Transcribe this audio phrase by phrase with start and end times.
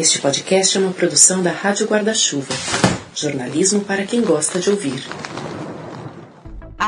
[0.00, 2.54] Este podcast é uma produção da Rádio Guarda-Chuva.
[3.14, 5.04] Jornalismo para quem gosta de ouvir.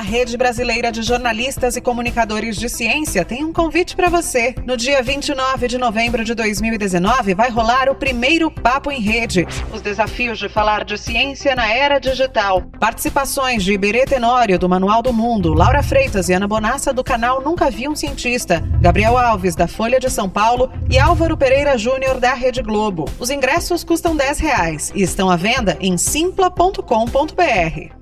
[0.03, 4.55] Rede Brasileira de Jornalistas e Comunicadores de Ciência tem um convite para você.
[4.67, 9.47] No dia 29 de novembro de 2019 vai rolar o primeiro Papo em Rede.
[9.73, 12.63] Os desafios de falar de ciência na era digital.
[12.79, 17.41] Participações de Iberê Tenório, do Manual do Mundo, Laura Freitas e Ana Bonassa, do canal
[17.41, 22.19] Nunca Vi um Cientista, Gabriel Alves, da Folha de São Paulo e Álvaro Pereira Júnior,
[22.19, 23.05] da Rede Globo.
[23.19, 28.02] Os ingressos custam 10 reais e estão à venda em simpla.com.br.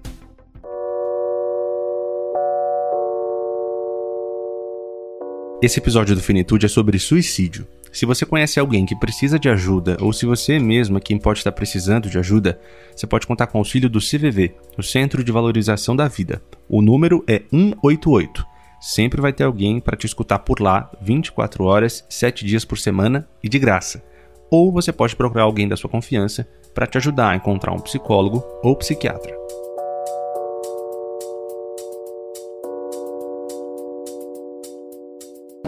[5.62, 7.66] Esse episódio do Finitude é sobre suicídio.
[7.92, 11.40] Se você conhece alguém que precisa de ajuda, ou se você mesmo é quem pode
[11.40, 12.58] estar precisando de ajuda,
[12.96, 16.40] você pode contar com o auxílio do CVV, o Centro de Valorização da Vida.
[16.66, 18.46] O número é 188.
[18.80, 23.28] Sempre vai ter alguém para te escutar por lá, 24 horas, 7 dias por semana
[23.44, 24.02] e de graça.
[24.50, 28.42] Ou você pode procurar alguém da sua confiança para te ajudar a encontrar um psicólogo
[28.62, 29.36] ou psiquiatra.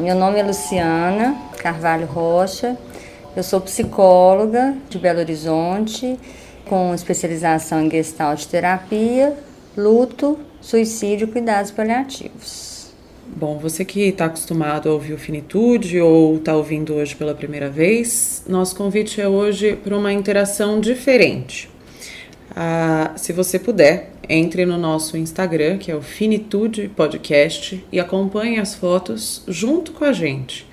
[0.02, 2.76] Meu nome é Luciana Carvalho Rocha,
[3.36, 6.18] eu sou psicóloga de Belo Horizonte,
[6.68, 9.32] com especialização em gestalt terapia,
[9.76, 12.90] luto, suicídio e cuidados paliativos.
[13.28, 17.70] Bom, você que está acostumado a ouvir o Finitude ou está ouvindo hoje pela primeira
[17.70, 21.70] vez, nosso convite é hoje para uma interação diferente.
[22.54, 28.58] Ah, se você puder, entre no nosso Instagram, que é o Finitude Podcast, e acompanhe
[28.58, 30.66] as fotos junto com a gente.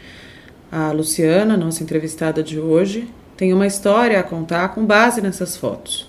[0.71, 6.07] A Luciana, nossa entrevistada de hoje, tem uma história a contar com base nessas fotos.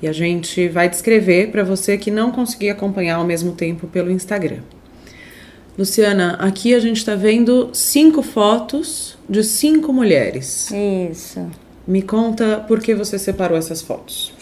[0.00, 4.10] E a gente vai descrever para você que não conseguir acompanhar ao mesmo tempo pelo
[4.10, 4.60] Instagram.
[5.78, 10.70] Luciana, aqui a gente está vendo cinco fotos de cinco mulheres.
[10.70, 11.46] Isso.
[11.86, 14.32] Me conta por que você separou essas fotos.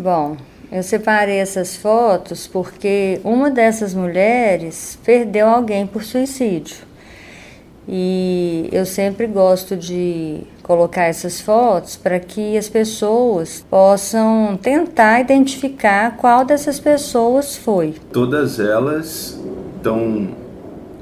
[0.00, 0.36] Bom,
[0.72, 6.76] eu separei essas fotos porque uma dessas mulheres perdeu alguém por suicídio.
[7.86, 16.16] E eu sempre gosto de colocar essas fotos para que as pessoas possam tentar identificar
[16.16, 17.94] qual dessas pessoas foi.
[18.10, 19.38] Todas elas
[19.76, 20.34] estão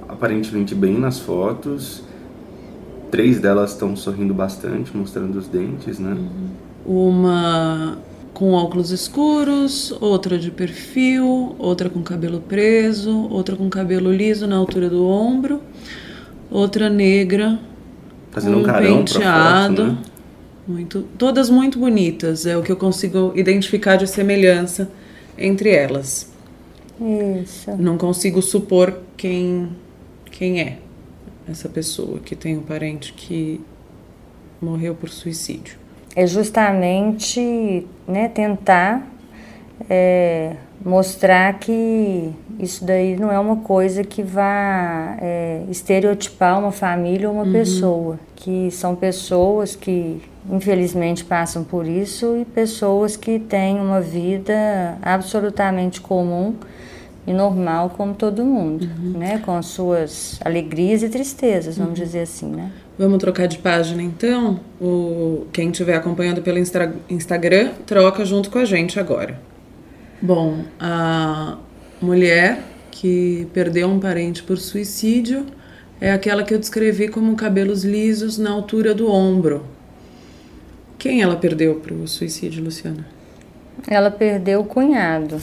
[0.08, 2.02] aparentemente bem nas fotos.
[3.12, 6.16] Três delas estão sorrindo bastante, mostrando os dentes, né?
[6.84, 7.98] Uma
[8.42, 14.56] com óculos escuros, outra de perfil, outra com cabelo preso, outra com cabelo liso na
[14.56, 15.60] altura do ombro,
[16.50, 17.56] outra negra,
[18.32, 19.76] Fazendo com um carão penteado.
[19.76, 19.98] foto, né?
[20.66, 24.91] Muito, todas muito bonitas, é o que eu consigo identificar de semelhança
[25.38, 26.32] entre elas.
[27.44, 27.70] Isso.
[27.76, 29.69] Não consigo supor quem
[30.32, 30.78] quem é
[31.48, 33.60] essa pessoa que tem um parente que
[34.60, 35.81] morreu por suicídio.
[36.15, 39.06] É justamente né, tentar
[39.89, 47.28] é, mostrar que isso daí não é uma coisa que vá é, estereotipar uma família
[47.28, 53.81] ou uma pessoa, que são pessoas que infelizmente passam por isso e pessoas que têm
[53.81, 56.55] uma vida absolutamente comum
[57.27, 62.47] e normal como todo mundo, né, com as suas alegrias e tristezas, vamos dizer assim,
[62.47, 62.73] né?
[63.02, 64.60] Vamos trocar de página então?
[64.80, 69.40] O, quem estiver acompanhando pelo Instra- Instagram, troca junto com a gente agora.
[70.20, 71.58] Bom, a
[72.00, 75.44] mulher que perdeu um parente por suicídio
[76.00, 79.66] é aquela que eu descrevi como cabelos lisos na altura do ombro.
[80.96, 83.04] Quem ela perdeu para o suicídio, Luciana?
[83.88, 85.40] Ela perdeu o cunhado.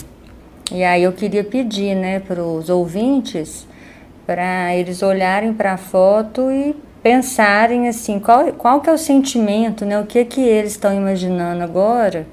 [0.72, 3.68] E aí eu queria pedir, né, para os ouvintes,
[4.26, 9.86] para eles olharem para a foto e pensarem assim, qual, qual que é o sentimento,
[9.86, 12.28] né, o que que eles estão imaginando agora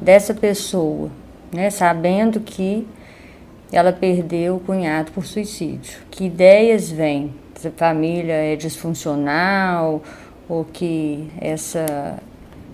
[0.00, 1.10] dessa pessoa,
[1.52, 2.86] né, sabendo que
[3.72, 6.00] ela perdeu o cunhado por suicídio.
[6.10, 7.32] Que ideias vêm?
[7.54, 10.02] Se a família é disfuncional
[10.48, 12.18] ou que essa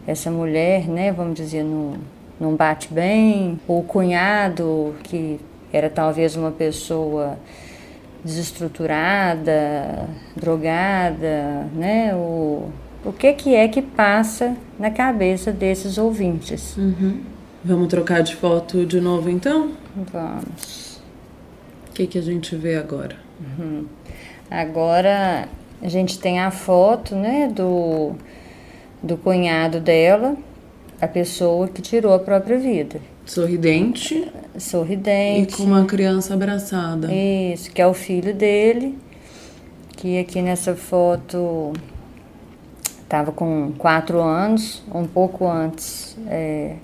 [0.08, 1.92] essa mulher, né, vamos dizer, não,
[2.40, 5.38] não bate bem, ou o cunhado, que
[5.70, 7.36] era talvez uma pessoa
[8.24, 12.68] desestruturada, drogada, né, o,
[13.04, 16.76] o que, que é que passa na cabeça desses ouvintes.
[17.64, 19.72] Vamos trocar de foto de novo então?
[20.12, 21.00] Vamos.
[21.88, 23.16] O que, que a gente vê agora?
[24.50, 25.48] Agora
[25.82, 28.12] a gente tem a foto, né, do,
[29.02, 30.36] do cunhado dela,
[31.00, 33.00] a pessoa que tirou a própria vida.
[33.28, 34.26] Sorridente
[34.56, 35.54] e Sorridente.
[35.54, 37.12] com uma criança abraçada.
[37.12, 38.98] Isso, que é o filho dele,
[39.98, 41.74] que aqui nessa foto
[43.02, 46.76] estava com quatro anos, um pouco antes é,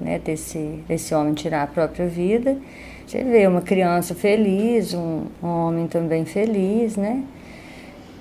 [0.00, 2.56] né, desse, desse homem tirar a própria vida.
[3.04, 7.24] Você vê uma criança feliz, um, um homem também feliz, né?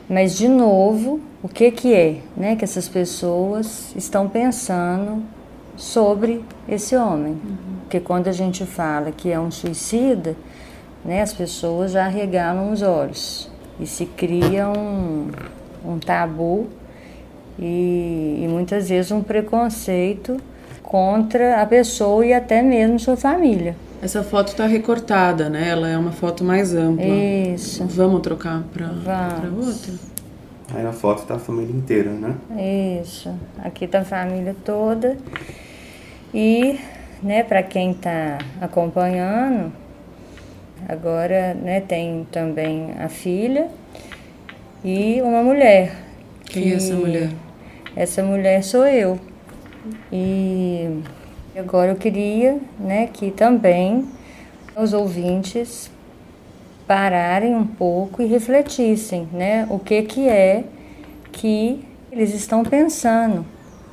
[0.10, 5.37] Mas, de novo, o que, que é né, que essas pessoas estão pensando
[5.78, 7.34] sobre esse homem?
[7.34, 7.58] Uhum.
[7.84, 10.36] Porque quando a gente fala que é um suicida,
[11.06, 15.30] né, as pessoas já regalam os olhos e se cria um,
[15.86, 16.68] um tabu
[17.58, 20.38] e, e muitas vezes um preconceito
[20.84, 23.76] contra a pessoa e até mesmo sua família.
[24.02, 25.70] Essa foto está recortada, né?
[25.70, 27.06] Ela é uma foto mais ampla.
[27.06, 27.84] Isso.
[27.86, 29.94] Vamos trocar para outra?
[30.74, 32.36] Aí na foto tá a família inteira, né?
[33.02, 33.34] Isso.
[33.64, 35.18] Aqui tá a família toda.
[36.34, 36.80] E,
[37.24, 39.72] né, para quem está acompanhando,
[40.88, 43.70] agora, né, tem também a filha
[44.84, 45.96] e uma mulher.
[46.46, 46.72] Quem que...
[46.74, 47.30] é essa mulher?
[47.96, 49.18] Essa mulher sou eu.
[50.12, 51.02] E
[51.58, 54.06] agora eu queria, né, que também
[54.76, 55.90] os ouvintes
[56.86, 60.64] pararem um pouco e refletissem, né, o que que é
[61.32, 63.46] que eles estão pensando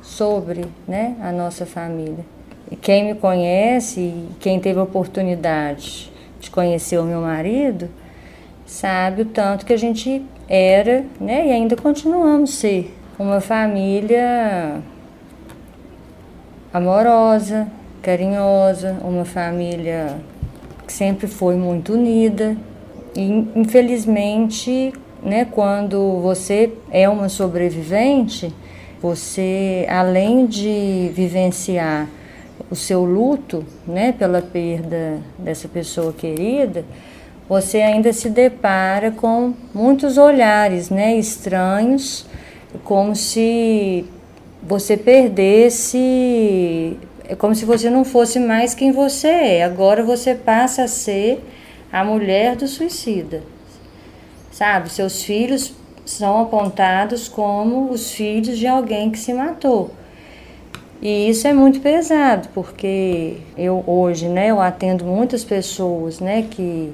[0.05, 2.23] sobre, né, a nossa família.
[2.71, 7.89] E quem me conhece e quem teve a oportunidade de conhecer o meu marido,
[8.65, 14.79] sabe o tanto que a gente era, né, e ainda continuamos ser uma família
[16.71, 17.67] amorosa,
[18.01, 20.17] carinhosa, uma família
[20.85, 22.55] que sempre foi muito unida.
[23.15, 23.23] E
[23.55, 24.93] infelizmente,
[25.23, 28.53] né, quando você é uma sobrevivente,
[29.05, 32.09] você além de vivenciar
[32.71, 36.83] o seu luto, né, pela perda dessa pessoa querida,
[37.47, 42.25] você ainda se depara com muitos olhares, né, estranhos,
[42.83, 44.05] como se
[44.63, 46.97] você perdesse,
[47.29, 49.63] é como se você não fosse mais quem você é.
[49.63, 51.43] Agora você passa a ser
[51.91, 53.43] a mulher do suicida.
[54.51, 54.89] Sabe?
[54.89, 55.75] Seus filhos
[56.05, 59.91] são apontados como os filhos de alguém que se matou.
[61.01, 66.93] E isso é muito pesado, porque eu hoje, né, eu atendo muitas pessoas, né, que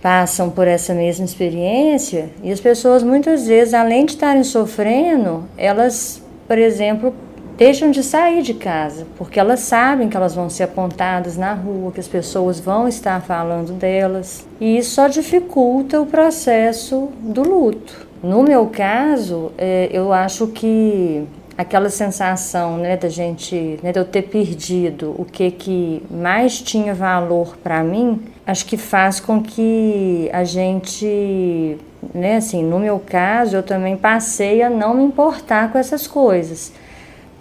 [0.00, 6.22] passam por essa mesma experiência e as pessoas muitas vezes, além de estarem sofrendo, elas,
[6.48, 7.14] por exemplo,
[7.56, 11.92] deixam de sair de casa, porque elas sabem que elas vão ser apontadas na rua,
[11.92, 18.06] que as pessoas vão estar falando delas, e isso só dificulta o processo do luto.
[18.22, 21.26] No meu caso, é, eu acho que
[21.56, 26.94] aquela sensação, né, da gente, né, de eu ter perdido o que que mais tinha
[26.94, 31.76] valor para mim, acho que faz com que a gente,
[32.14, 36.72] né, assim, no meu caso, eu também passei a não me importar com essas coisas,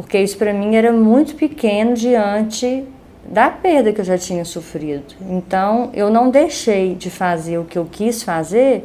[0.02, 2.84] porque isso para mim era muito pequeno diante
[3.24, 5.16] da perda que eu já tinha sofrido.
[5.30, 8.84] Então, eu não deixei de fazer o que eu quis fazer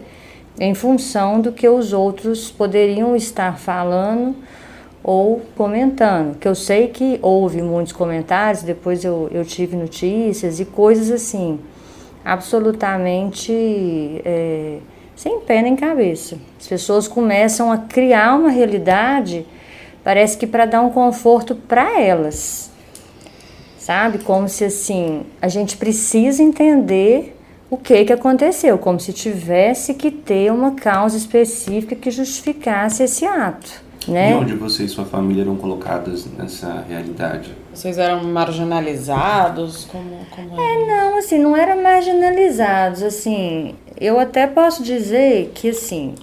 [0.60, 4.36] em função do que os outros poderiam estar falando
[5.02, 6.38] ou comentando.
[6.38, 11.58] Que eu sei que houve muitos comentários, depois eu, eu tive notícias e coisas assim,
[12.24, 13.52] absolutamente
[14.24, 14.78] é,
[15.14, 16.36] sem pé nem cabeça.
[16.60, 19.46] As pessoas começam a criar uma realidade,
[20.06, 22.70] parece que para dar um conforto para elas.
[23.76, 24.18] Sabe?
[24.18, 27.36] Como se assim, a gente precisa entender
[27.68, 33.24] o que, que aconteceu, como se tivesse que ter uma causa específica que justificasse esse
[33.24, 33.84] ato.
[34.06, 34.30] Né?
[34.30, 37.50] E onde você e sua família eram colocadas nessa realidade?
[37.74, 39.86] Vocês eram marginalizados?
[39.86, 46.14] Como, como é, não, assim, não eram marginalizados, assim, eu até posso dizer que, assim,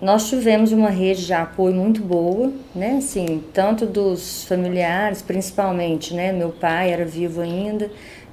[0.00, 6.32] nós tivemos uma rede de apoio muito boa, né, assim, tanto dos familiares, principalmente, né,
[6.32, 7.90] meu pai era vivo ainda,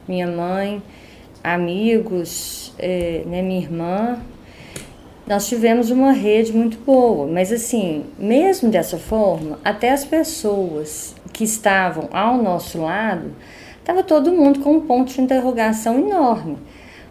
[0.08, 0.82] minha mãe,
[1.44, 4.18] amigos, é, né, minha irmã,
[5.28, 11.44] nós tivemos uma rede muito boa, mas assim, mesmo dessa forma, até as pessoas que
[11.44, 13.36] estavam ao nosso lado,
[13.78, 16.58] estava todo mundo com um ponto de interrogação enorme,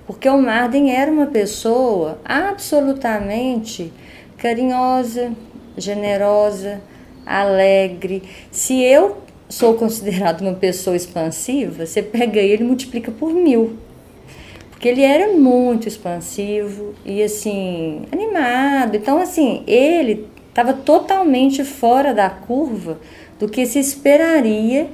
[0.06, 3.92] porque o Marden era uma pessoa absolutamente
[4.36, 5.32] carinhosa,
[5.76, 6.80] generosa,
[7.24, 8.22] alegre.
[8.50, 13.78] Se eu sou considerada uma pessoa expansiva, você pega ele e multiplica por mil
[14.76, 18.94] porque ele era muito expansivo e assim animado.
[18.94, 23.00] Então assim ele estava totalmente fora da curva
[23.38, 24.88] do que se esperaria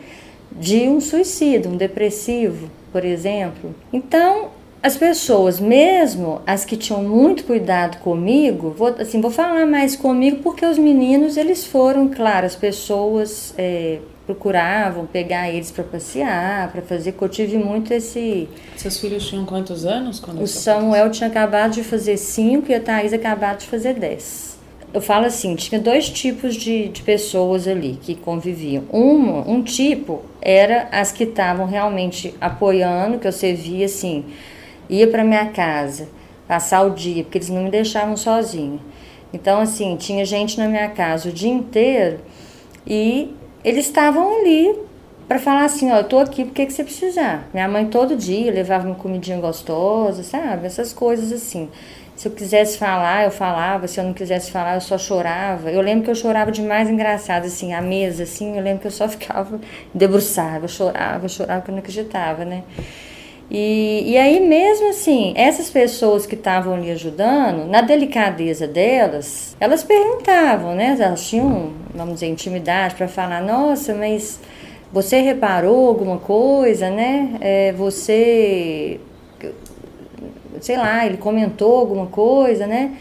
[0.52, 3.74] de um suicídio, um depressivo, por exemplo.
[3.92, 4.50] Então
[4.82, 10.38] as pessoas, mesmo as que tinham muito cuidado comigo, vou, assim, vou falar mais comigo
[10.42, 16.82] porque os meninos, eles foram, claro, as pessoas é, procuravam pegar eles para passear, para
[16.82, 18.48] fazer, que eu tive muito esse...
[18.76, 20.18] Seus filhos tinham quantos anos?
[20.18, 24.52] Quando o Samuel tinha acabado de fazer cinco e a Thaís acabado de fazer dez
[24.94, 28.84] eu falo assim, tinha dois tipos de, de pessoas ali que conviviam.
[28.92, 34.24] Um, um tipo era as que estavam realmente apoiando, que você via assim,
[34.92, 36.08] ia para minha casa
[36.46, 38.78] passar o dia, porque eles não me deixavam sozinha.
[39.32, 42.20] Então, assim, tinha gente na minha casa o dia inteiro
[42.86, 43.34] e
[43.64, 44.78] eles estavam ali
[45.26, 47.48] para falar assim: ó, eu tô aqui porque que você precisar.
[47.54, 50.66] Minha mãe todo dia levava uma comidinha gostosa, sabe?
[50.66, 51.70] Essas coisas assim.
[52.14, 53.88] Se eu quisesse falar, eu falava.
[53.88, 55.70] Se eu não quisesse falar, eu só chorava.
[55.70, 58.56] Eu lembro que eu chorava demais engraçado, assim, a mesa, assim.
[58.58, 59.58] Eu lembro que eu só ficava
[59.94, 62.62] debruçada, eu chorava, eu chorava, porque eu não acreditava, né?
[63.54, 69.84] E, e aí, mesmo assim, essas pessoas que estavam ali ajudando, na delicadeza delas, elas
[69.84, 70.96] perguntavam, né?
[70.98, 74.40] Elas tinham, vamos dizer, intimidade para falar: nossa, mas
[74.90, 77.36] você reparou alguma coisa, né?
[77.42, 78.98] É, você,
[80.58, 82.96] sei lá, ele comentou alguma coisa, né?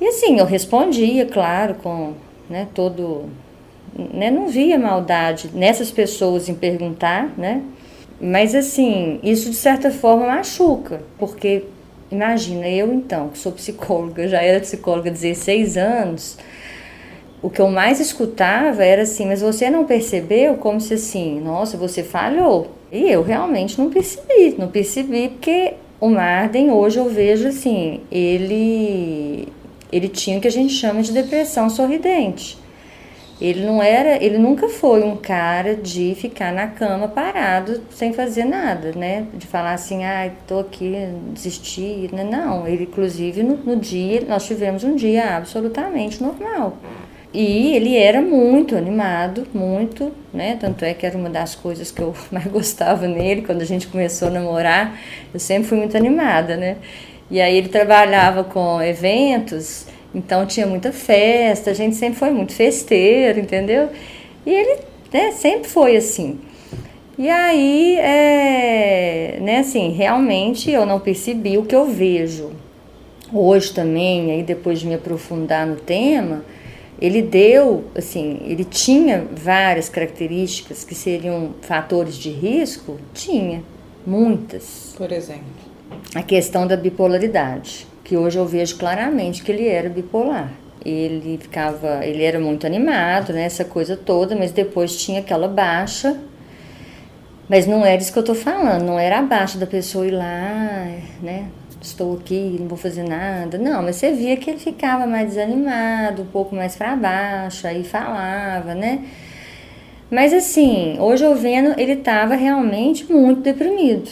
[0.00, 2.14] E assim, eu respondia, claro, com
[2.48, 3.26] né, todo.
[3.94, 7.62] Né, não via maldade nessas pessoas em perguntar, né?
[8.22, 11.64] Mas assim, isso de certa forma machuca, porque
[12.08, 16.38] imagina, eu então, que sou psicóloga, já era psicóloga há 16 anos,
[17.42, 21.76] o que eu mais escutava era assim, mas você não percebeu como se assim, nossa,
[21.76, 22.70] você falhou.
[22.92, 29.48] E eu realmente não percebi, não percebi porque o Marden hoje eu vejo assim, ele
[29.90, 32.61] ele tinha o que a gente chama de depressão sorridente.
[33.42, 38.44] Ele não era, ele nunca foi um cara de ficar na cama parado sem fazer
[38.44, 39.26] nada, né?
[39.34, 40.94] De falar assim, ah, tô aqui,
[41.32, 42.22] desisti, né?
[42.22, 46.76] Não, ele inclusive no, no dia, nós tivemos um dia absolutamente normal.
[47.34, 50.56] E ele era muito animado, muito, né?
[50.60, 53.88] Tanto é que era uma das coisas que eu mais gostava nele quando a gente
[53.88, 54.96] começou a namorar.
[55.34, 56.76] Eu sempre fui muito animada, né?
[57.28, 62.52] E aí ele trabalhava com eventos então tinha muita festa, a gente sempre foi muito
[62.52, 63.88] festeiro, entendeu?
[64.44, 64.80] E ele
[65.12, 66.38] né, sempre foi assim.
[67.18, 72.50] E aí, é, né, assim, realmente eu não percebi o que eu vejo.
[73.32, 76.44] Hoje também, aí depois de me aprofundar no tema,
[77.00, 82.98] ele deu, assim, ele tinha várias características que seriam fatores de risco?
[83.14, 83.62] Tinha,
[84.06, 84.94] muitas.
[84.96, 85.44] Por exemplo?
[86.14, 90.52] A questão da bipolaridade que hoje eu vejo claramente que ele era bipolar.
[90.84, 96.16] Ele ficava, ele era muito animado, né, essa coisa toda, mas depois tinha aquela baixa.
[97.48, 100.10] Mas não era isso que eu tô falando, não era a baixa da pessoa ir
[100.10, 100.90] lá,
[101.22, 101.46] né,
[101.80, 103.58] estou aqui, não vou fazer nada.
[103.58, 107.84] Não, mas você via que ele ficava mais desanimado, um pouco mais para baixo, aí
[107.84, 109.04] falava, né?
[110.10, 114.10] Mas assim, hoje eu vendo, ele estava realmente muito deprimido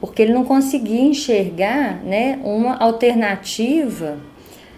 [0.00, 4.18] porque ele não conseguia enxergar né, uma alternativa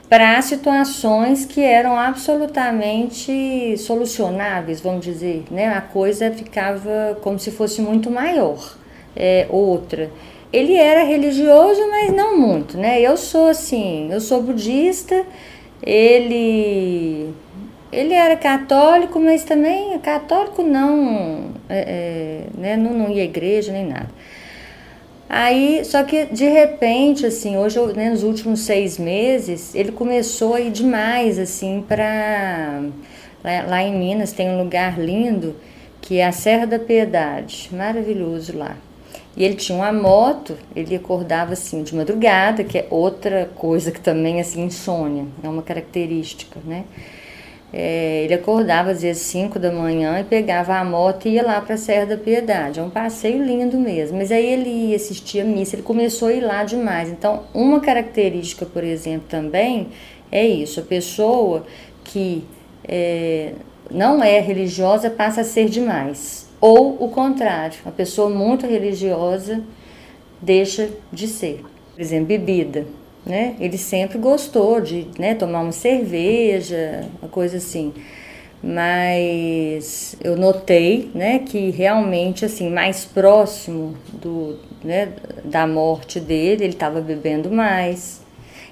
[0.09, 5.45] para situações que eram absolutamente solucionáveis, vamos dizer.
[5.51, 5.69] Né?
[5.69, 8.77] A coisa ficava como se fosse muito maior.
[9.15, 10.11] É, outra.
[10.53, 13.01] Ele era religioso, mas não muito, né?
[13.01, 15.25] Eu sou assim, eu sou budista,
[15.81, 17.33] ele
[17.93, 22.77] ele era católico, mas também católico não, é, é, né?
[22.77, 24.09] não, não ia à igreja nem nada.
[25.33, 30.61] Aí, só que de repente, assim, hoje, né, nos últimos seis meses, ele começou a
[30.61, 32.83] ir demais, assim, para.
[33.45, 35.55] Lá, lá, em Minas tem um lugar lindo
[36.01, 38.77] que é a Serra da Piedade, maravilhoso lá.
[39.37, 44.01] E ele tinha uma moto, ele acordava assim de madrugada, que é outra coisa que
[44.01, 46.85] também, assim, insônia, é uma característica, né?
[47.73, 51.61] É, ele acordava às vezes 5 da manhã e pegava a moto e ia lá
[51.61, 52.81] para a Serra da Piedade.
[52.81, 54.19] É um passeio lindo mesmo.
[54.19, 57.09] Mas aí ele ia assistir a missa, ele começou a ir lá demais.
[57.09, 59.89] Então, uma característica, por exemplo, também
[60.33, 61.65] é isso: a pessoa
[62.03, 62.45] que
[62.89, 63.53] é,
[63.91, 66.49] não é religiosa passa a ser demais.
[66.61, 69.63] Ou o contrário, a pessoa muito religiosa
[70.43, 71.63] deixa de ser.
[71.95, 72.85] Por exemplo, bebida
[73.25, 73.57] né?
[73.61, 77.93] Ele sempre gostou de né, tomar uma cerveja, uma coisa assim.
[78.63, 86.73] Mas eu notei, né, que realmente assim, mais próximo do, né, da morte dele, ele
[86.75, 88.21] estava bebendo mais.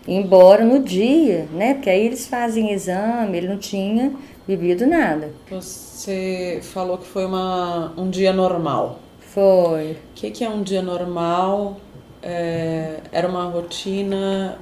[0.06, 4.12] Embora no dia, né, porque aí eles fazem exame, ele não tinha
[4.46, 5.30] bebido nada.
[5.50, 9.00] Você falou que foi uma, um dia normal.
[9.20, 9.92] Foi.
[9.92, 11.76] O que, que é um dia normal
[12.28, 14.58] é, era uma rotina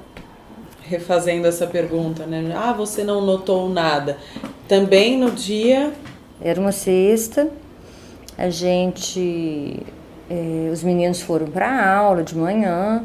[0.82, 2.54] refazendo essa pergunta, né?
[2.56, 4.18] Ah, você não notou nada.
[4.68, 5.92] Também no dia.
[6.40, 7.48] Era uma sexta,
[8.38, 9.82] a gente.
[10.30, 13.04] Eh, os meninos foram para a aula de manhã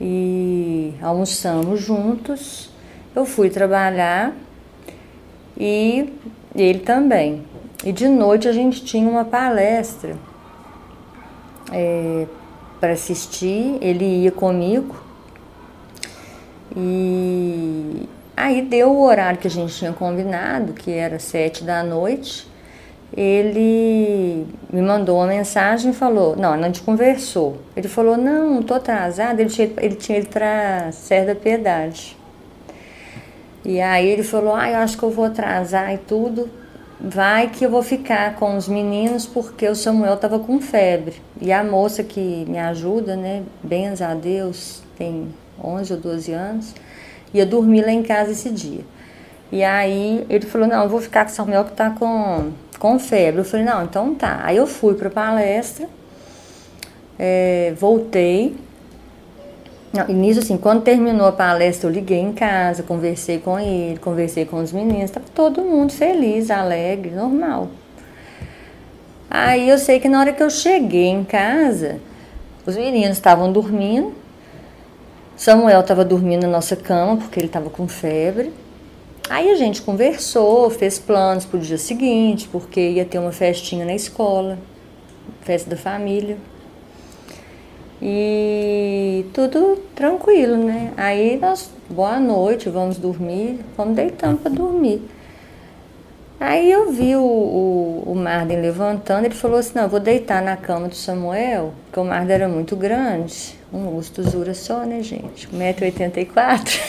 [0.00, 2.70] e almoçamos juntos.
[3.14, 4.32] Eu fui trabalhar
[5.58, 6.10] e
[6.54, 7.44] ele também.
[7.84, 10.16] E de noite a gente tinha uma palestra
[11.72, 12.26] é,
[12.84, 14.94] para assistir, ele ia comigo
[16.76, 22.46] e aí deu o horário que a gente tinha combinado, que era sete da noite.
[23.16, 27.56] Ele me mandou uma mensagem e falou, não, a gente conversou.
[27.74, 32.14] Ele falou, não, tô atrasado, ele tinha, ele tinha ido para Serra da Piedade.
[33.64, 36.50] E aí ele falou, ah, eu acho que eu vou atrasar e tudo.
[37.00, 41.20] Vai que eu vou ficar com os meninos porque o Samuel estava com febre.
[41.40, 45.28] E a moça que me ajuda, né, benza a Deus, tem
[45.62, 46.74] 11 ou 12 anos,
[47.32, 48.82] ia dormir lá em casa esse dia.
[49.50, 52.98] E aí ele falou: Não, eu vou ficar com o Samuel que tá com, com
[52.98, 53.40] febre.
[53.40, 54.40] Eu falei: Não, então tá.
[54.42, 55.88] Aí eu fui para palestra,
[57.18, 58.56] é, voltei.
[59.94, 63.96] Não, e nisso, assim, quando terminou a palestra, eu liguei em casa, conversei com ele,
[64.00, 67.68] conversei com os meninos, tava todo mundo feliz, alegre, normal.
[69.30, 72.00] Aí eu sei que na hora que eu cheguei em casa,
[72.66, 74.12] os meninos estavam dormindo,
[75.36, 78.52] Samuel estava dormindo na nossa cama porque ele estava com febre.
[79.30, 83.84] Aí a gente conversou, fez planos para o dia seguinte, porque ia ter uma festinha
[83.86, 84.58] na escola,
[85.42, 86.36] festa da família.
[88.02, 90.92] E tudo tranquilo, né?
[90.96, 95.02] Aí nós, boa noite, vamos dormir, vamos deitando para dormir.
[96.38, 100.42] Aí eu vi o, o, o Marden levantando, ele falou assim, não, eu vou deitar
[100.42, 105.48] na cama do Samuel, porque o Marden era muito grande, um gostosura só, né, gente?
[105.48, 106.80] 1,84m.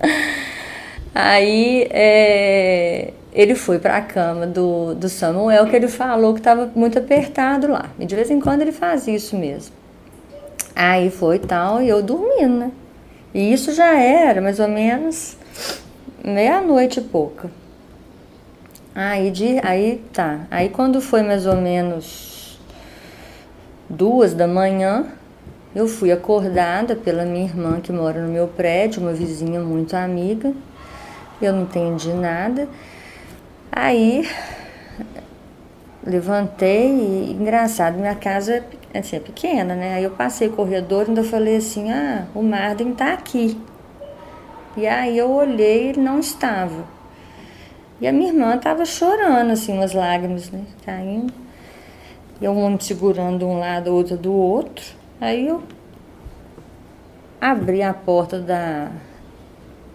[1.14, 6.68] Aí é, ele foi para a cama do, do Samuel, que ele falou que estava
[6.74, 7.90] muito apertado lá.
[7.98, 9.83] E de vez em quando ele faz isso mesmo.
[10.74, 12.72] Aí foi tal, e eu dormindo, né?
[13.32, 15.36] E isso já era mais ou menos
[16.24, 17.50] meia-noite e pouca.
[18.94, 20.46] Aí, de, aí tá.
[20.50, 22.58] Aí quando foi mais ou menos
[23.88, 25.06] duas da manhã,
[25.74, 30.52] eu fui acordada pela minha irmã que mora no meu prédio, uma vizinha muito amiga.
[31.42, 32.68] Eu não entendi nada.
[33.72, 34.28] Aí
[36.06, 39.94] levantei e engraçado, minha casa assim, é pequena, né?
[39.94, 43.58] Aí eu passei o corredor e ainda falei assim, ah, o Marden tá aqui.
[44.76, 46.84] E aí eu olhei ele não estava.
[48.00, 50.64] E a minha irmã estava chorando, assim, umas lágrimas, né?
[50.84, 51.32] Caindo.
[52.40, 54.84] E um homem segurando um lado, outro do outro.
[55.20, 55.62] Aí eu
[57.40, 58.90] abri a porta da,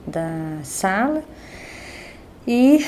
[0.07, 1.23] da sala
[2.47, 2.85] e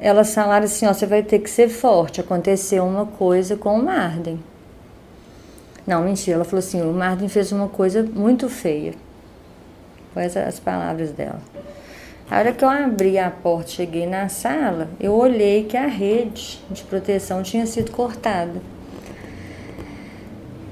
[0.00, 3.82] elas falaram assim, ó, você vai ter que ser forte, aconteceu uma coisa com o
[3.82, 4.38] Marden.
[5.86, 8.94] Não, mentira, ela falou assim, o Marden fez uma coisa muito feia.
[10.12, 11.40] Foi as palavras dela.
[12.30, 16.60] A hora que eu abri a porta, cheguei na sala, eu olhei que a rede
[16.70, 18.60] de proteção tinha sido cortada.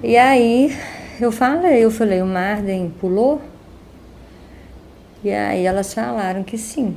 [0.02, 0.76] E aí
[1.18, 3.40] eu falei, eu falei, o Marden pulou?
[5.24, 6.94] E aí elas falaram que sim.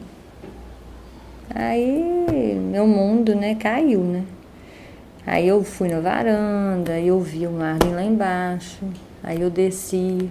[1.53, 4.23] Aí meu mundo, né, caiu, né?
[5.25, 8.79] Aí eu fui na varanda, eu vi o Marden lá embaixo,
[9.23, 10.29] aí eu desci,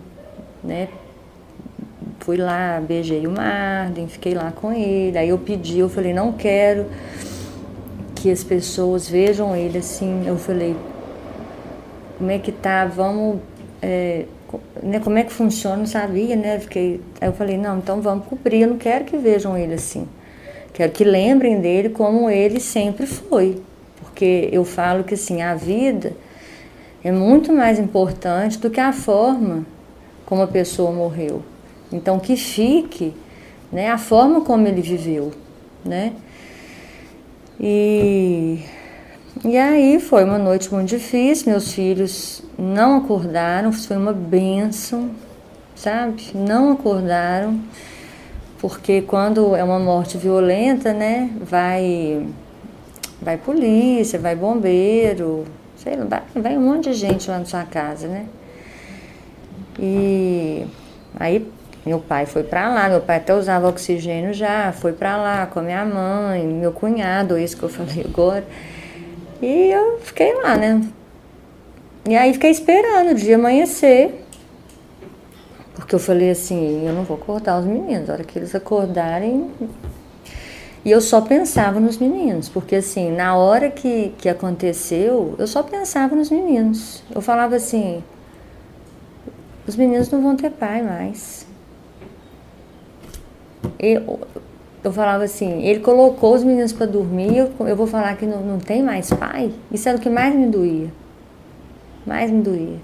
[0.63, 0.89] né,
[2.21, 5.17] fui lá, beijei o Marden, fiquei lá com ele.
[5.17, 6.87] Aí eu pedi, eu falei, não quero
[8.15, 10.27] que as pessoas vejam ele assim.
[10.27, 10.77] Eu falei,
[12.19, 12.85] como é que tá?
[12.85, 13.39] Vamos.
[13.81, 14.27] É,
[14.83, 15.77] né, como é que funciona?
[15.77, 16.59] Não sabia, né?
[16.59, 18.63] Fiquei, aí eu falei, não, então vamos cobrir.
[18.63, 20.07] Eu não quero que vejam ele assim.
[20.73, 23.63] Quero que lembrem dele como ele sempre foi.
[24.01, 26.13] Porque eu falo que assim, a vida
[27.03, 29.65] é muito mais importante do que a forma
[30.27, 31.43] como a pessoa morreu.
[31.93, 33.15] Então que fique
[33.73, 35.33] né, a forma como ele viveu,
[35.85, 36.13] né?
[37.61, 38.61] E,
[39.45, 45.11] e aí foi uma noite muito difícil, meus filhos não acordaram, foi uma benção,
[45.75, 46.31] sabe?
[46.35, 47.61] Não acordaram,
[48.61, 52.27] porque quando é uma morte violenta, né, vai
[53.21, 55.45] vai polícia, vai bombeiro,
[55.77, 58.27] sei lá, vai, um monte de gente lá na sua casa, né?
[59.79, 60.67] E
[61.19, 61.47] aí
[61.87, 65.61] meu pai foi para lá, meu pai até usava oxigênio já, foi para lá com
[65.61, 68.45] a minha mãe, meu cunhado, isso que eu falei agora.
[69.41, 70.83] E eu fiquei lá, né?
[72.09, 74.25] E aí fiquei esperando o dia amanhecer.
[75.79, 79.49] Porque eu falei assim, eu não vou acordar os meninos, a hora que eles acordarem.
[80.85, 85.63] E eu só pensava nos meninos, porque assim, na hora que, que aconteceu, eu só
[85.63, 87.05] pensava nos meninos.
[87.15, 88.03] Eu falava assim,
[89.69, 91.47] os meninos não vão ter pai mais.
[93.79, 94.19] Eu,
[94.83, 98.41] eu falava assim, ele colocou os meninos para dormir, eu, eu vou falar que não,
[98.41, 99.53] não tem mais pai?
[99.71, 100.91] Isso era o que mais me doía.
[102.05, 102.79] Mais me doía.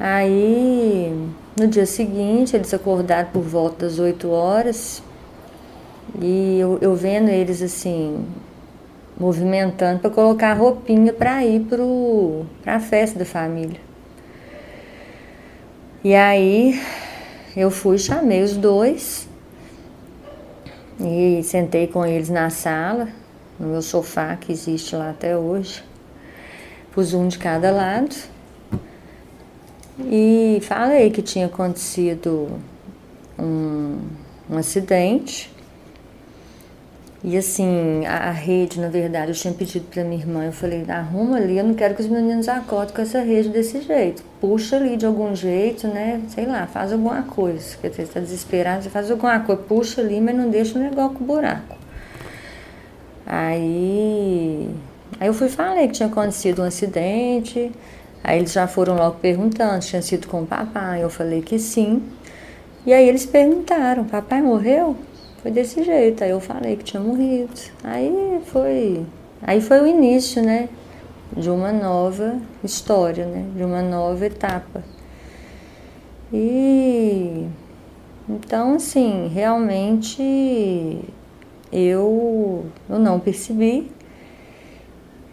[0.00, 1.12] Aí,
[1.58, 5.02] no dia seguinte, eles acordaram por volta das 8 horas
[6.20, 8.24] e eu, eu vendo eles assim,
[9.18, 11.66] movimentando para colocar roupinha para ir
[12.62, 13.80] para a festa da família.
[16.02, 16.80] E aí
[17.56, 19.28] eu fui, chamei os dois
[21.00, 23.08] e sentei com eles na sala,
[23.58, 25.82] no meu sofá que existe lá até hoje.
[26.92, 28.16] Pus um de cada lado
[30.00, 32.48] e falei que tinha acontecido
[33.38, 33.98] um,
[34.48, 35.52] um acidente.
[37.22, 40.84] E assim, a, a, rede, na verdade, eu tinha pedido para minha irmã, eu falei,
[40.88, 44.22] arruma ali, eu não quero que os meninos acordem com essa rede desse jeito.
[44.40, 46.22] Puxa ali de algum jeito, né?
[46.28, 47.72] Sei lá, faz alguma coisa.
[47.72, 51.18] Porque você está desesperado, você faz alguma coisa, puxa ali, mas não deixa o negócio
[51.18, 51.76] com buraco.
[53.26, 54.70] Aí,
[55.18, 57.72] aí eu fui falei que tinha acontecido um acidente,
[58.22, 61.02] Aí eles já foram logo perguntando se tinha sido com o papai.
[61.02, 62.02] Eu falei que sim.
[62.84, 64.96] E aí eles perguntaram: papai morreu?
[65.42, 66.24] Foi desse jeito.
[66.24, 67.52] Aí eu falei que tinha morrido.
[67.82, 69.06] Aí foi,
[69.42, 70.68] aí foi o início, né?
[71.36, 73.44] De uma nova história, né?
[73.54, 74.82] De uma nova etapa.
[76.32, 77.46] E
[78.28, 80.20] então, assim, realmente
[81.72, 83.90] eu, eu não percebi.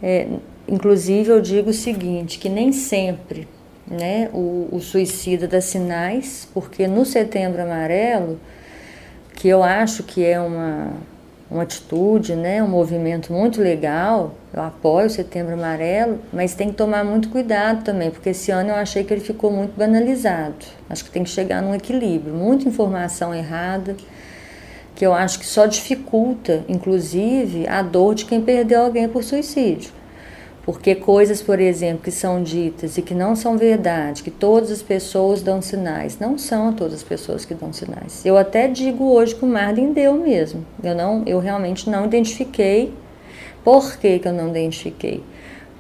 [0.02, 0.28] É,
[0.68, 3.48] Inclusive, eu digo o seguinte, que nem sempre
[3.88, 8.40] né, o, o suicida dá sinais, porque no Setembro Amarelo,
[9.36, 10.92] que eu acho que é uma,
[11.52, 16.76] uma atitude, né, um movimento muito legal, eu apoio o Setembro Amarelo, mas tem que
[16.76, 20.66] tomar muito cuidado também, porque esse ano eu achei que ele ficou muito banalizado.
[20.90, 23.96] Acho que tem que chegar num equilíbrio, muita informação errada,
[24.96, 29.92] que eu acho que só dificulta, inclusive, a dor de quem perdeu alguém por suicídio.
[30.66, 34.82] Porque coisas, por exemplo, que são ditas e que não são verdade, que todas as
[34.82, 38.26] pessoas dão sinais, não são todas as pessoas que dão sinais.
[38.26, 40.66] Eu até digo hoje que o Marden deu mesmo.
[40.84, 42.92] Eu não, eu realmente não identifiquei.
[43.64, 45.24] Por que, que eu não identifiquei?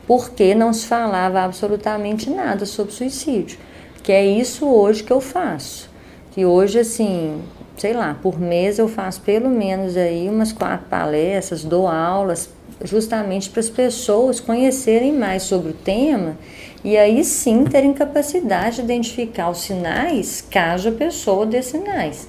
[0.05, 3.57] Porque não se falava absolutamente nada sobre suicídio.
[4.03, 5.89] Que é isso hoje que eu faço.
[6.29, 7.41] Que hoje, assim,
[7.75, 13.49] sei lá, por mês eu faço pelo menos aí umas quatro palestras, dou aulas justamente
[13.49, 16.37] para as pessoas conhecerem mais sobre o tema
[16.83, 22.27] e aí sim terem capacidade de identificar os sinais, caso a pessoa dê sinais.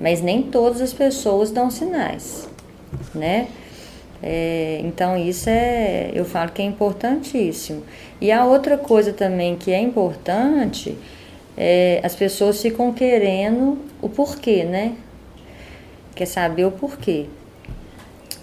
[0.00, 2.48] Mas nem todas as pessoas dão sinais,
[3.14, 3.48] né?
[4.22, 7.82] É, então isso é, eu falo que é importantíssimo.
[8.20, 10.96] E a outra coisa também que é importante,
[11.56, 14.94] é, as pessoas ficam querendo o porquê, né?
[16.14, 17.26] Quer saber o porquê.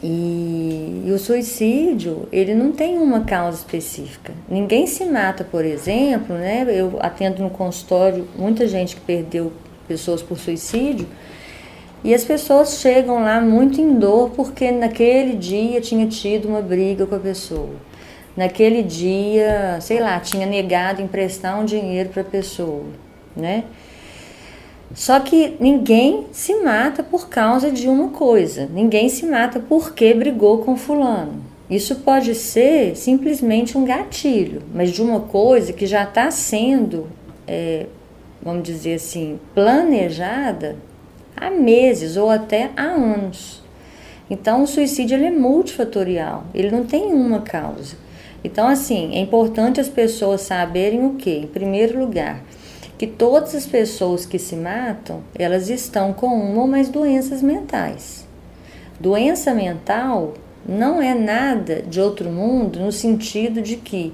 [0.03, 4.33] E, e, o suicídio, ele não tem uma causa específica.
[4.47, 6.65] Ninguém se mata, por exemplo, né?
[6.67, 9.51] Eu atendo no consultório muita gente que perdeu
[9.87, 11.07] pessoas por suicídio
[12.05, 17.07] e as pessoas chegam lá muito em dor porque naquele dia tinha tido uma briga
[17.07, 17.75] com a pessoa.
[18.37, 22.83] Naquele dia, sei lá, tinha negado emprestar um dinheiro para a pessoa,
[23.35, 23.63] né?
[24.93, 30.59] Só que ninguém se mata por causa de uma coisa, ninguém se mata porque brigou
[30.59, 31.43] com fulano.
[31.69, 37.07] Isso pode ser simplesmente um gatilho, mas de uma coisa que já está sendo,
[37.47, 37.87] é,
[38.41, 40.75] vamos dizer assim, planejada
[41.35, 43.63] há meses ou até há anos.
[44.29, 47.95] Então, o suicídio ele é multifatorial, ele não tem uma causa.
[48.43, 51.31] Então, assim, é importante as pessoas saberem o que?
[51.31, 52.43] Em primeiro lugar,
[52.97, 58.25] que todas as pessoas que se matam, elas estão com uma ou mais doenças mentais.
[58.99, 60.33] Doença mental
[60.67, 64.13] não é nada de outro mundo no sentido de que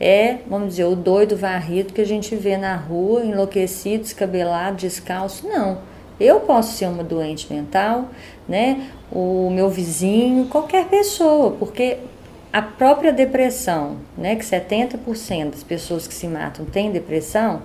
[0.00, 5.46] é, vamos dizer, o doido varrido que a gente vê na rua, enlouquecido, descabelado, descalço.
[5.46, 5.78] Não.
[6.18, 8.08] Eu posso ser uma doente mental,
[8.48, 8.88] né?
[9.12, 11.98] O meu vizinho, qualquer pessoa, porque
[12.52, 17.62] a própria depressão, né, que 70% das pessoas que se matam têm depressão,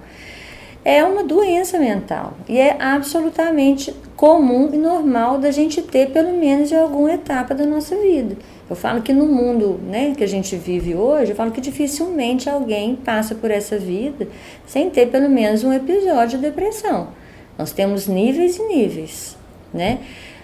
[0.86, 6.72] é uma doença mental e é absolutamente comum e normal da gente ter pelo menos
[6.72, 8.38] em alguma etapa da nossa vida.
[8.70, 12.48] Eu falo que no mundo né, que a gente vive hoje, eu falo que dificilmente
[12.48, 14.28] alguém passa por essa vida
[14.68, 17.10] sem ter pelo menos um episódio de depressão.
[17.58, 19.36] Nós temos níveis e níveis,
[19.74, 20.00] né?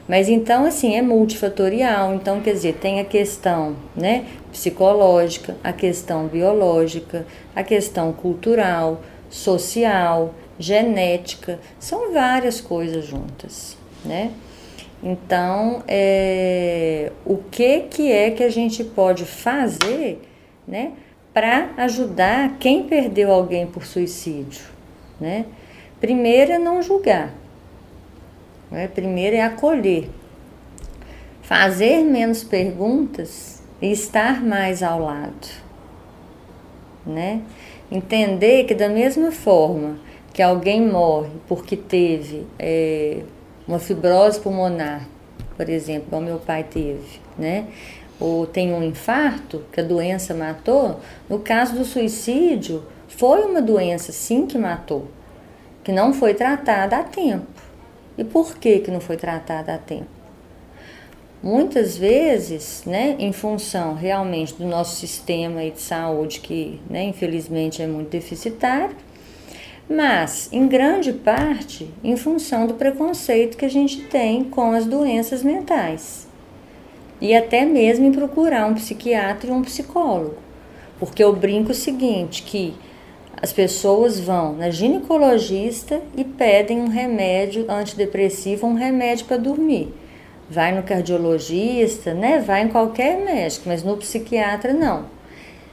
[0.08, 2.15] Mas então, assim, é multifatorial.
[2.15, 7.25] Então, quer dizer, tem a questão né, psicológica, a questão biológica,
[7.56, 14.31] a questão cultural, social, genética, são várias coisas juntas, né?
[15.01, 20.21] Então, é, o que que é que a gente pode fazer,
[20.67, 20.91] né,
[21.33, 24.63] para ajudar quem perdeu alguém por suicídio,
[25.19, 25.45] né?
[25.99, 27.33] Primeiro é não julgar,
[28.69, 28.87] né?
[28.87, 30.09] Primeiro é acolher,
[31.41, 35.47] fazer menos perguntas e estar mais ao lado,
[37.05, 37.41] né?
[37.91, 39.99] Entender que da mesma forma
[40.34, 43.21] que alguém morre porque teve é,
[43.67, 45.06] uma fibrose pulmonar,
[45.58, 47.67] por exemplo, como meu pai teve, né?
[48.17, 54.13] Ou tem um infarto, que a doença matou, no caso do suicídio, foi uma doença
[54.13, 55.08] sim que matou,
[55.84, 57.47] que não foi tratada a tempo.
[58.17, 60.20] E por que, que não foi tratada a tempo?
[61.43, 67.88] Muitas vezes, né, em função realmente do nosso sistema de saúde, que né, infelizmente é
[67.88, 68.95] muito deficitário,
[69.89, 75.41] mas em grande parte em função do preconceito que a gente tem com as doenças
[75.41, 76.27] mentais.
[77.19, 80.38] E até mesmo em procurar um psiquiatra e um psicólogo.
[80.99, 82.75] Porque eu brinco o seguinte, que
[83.41, 89.91] as pessoas vão na ginecologista e pedem um remédio antidepressivo, um remédio para dormir
[90.51, 92.39] vai no cardiologista, né?
[92.39, 95.05] Vai em qualquer médico, mas no psiquiatra não.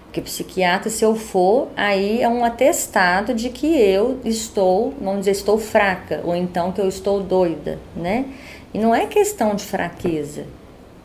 [0.05, 5.33] Porque psiquiatra, se eu for, aí é um atestado de que eu estou, vamos dizer,
[5.33, 8.27] estou fraca, ou então que eu estou doida, né?
[8.73, 10.47] E não é questão de fraqueza,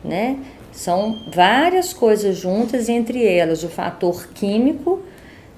[0.04, 0.38] né?
[0.72, 5.02] São várias coisas juntas, entre elas o fator químico,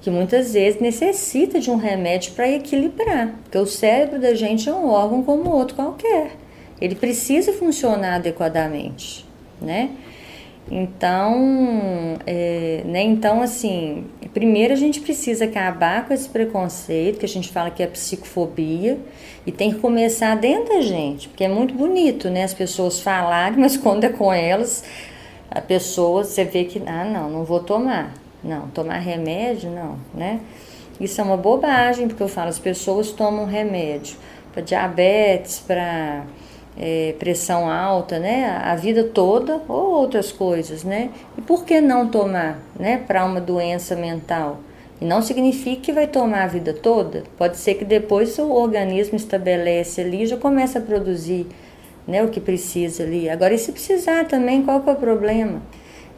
[0.01, 4.73] que muitas vezes necessita de um remédio para equilibrar, porque o cérebro da gente é
[4.73, 6.46] um órgão como outro qualquer.
[6.79, 9.25] Ele precisa funcionar adequadamente,
[9.61, 9.91] né?
[10.69, 17.29] Então, é, né, então, assim, primeiro a gente precisa acabar com esse preconceito que a
[17.29, 18.99] gente fala que é psicofobia
[19.45, 23.57] e tem que começar dentro da gente, porque é muito bonito, né, as pessoas falarem,
[23.61, 24.83] mas quando é com elas,
[25.49, 28.13] a pessoa, você vê que, ah, não, não vou tomar,
[28.43, 30.41] não, tomar remédio, não, né?
[30.99, 34.17] Isso é uma bobagem, porque eu falo, as pessoas tomam remédio
[34.51, 36.23] para diabetes, para
[36.77, 41.09] é, pressão alta, né, a vida toda ou outras coisas, né?
[41.37, 44.59] E por que não tomar, né, para uma doença mental?
[45.01, 47.23] E não significa que vai tomar a vida toda.
[47.37, 51.47] Pode ser que depois o organismo estabelece ali e já começa a produzir,
[52.07, 53.29] né, o que precisa ali.
[53.29, 55.61] Agora, e se precisar também, qual que é o problema?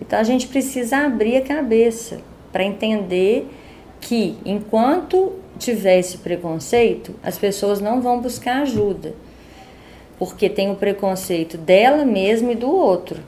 [0.02, 2.20] Então a gente precisa abrir a cabeça
[2.52, 3.50] para entender
[4.00, 9.14] que enquanto tiver esse preconceito, as pessoas não vão buscar ajuda
[10.20, 13.22] porque tem o preconceito dela mesma e do outro.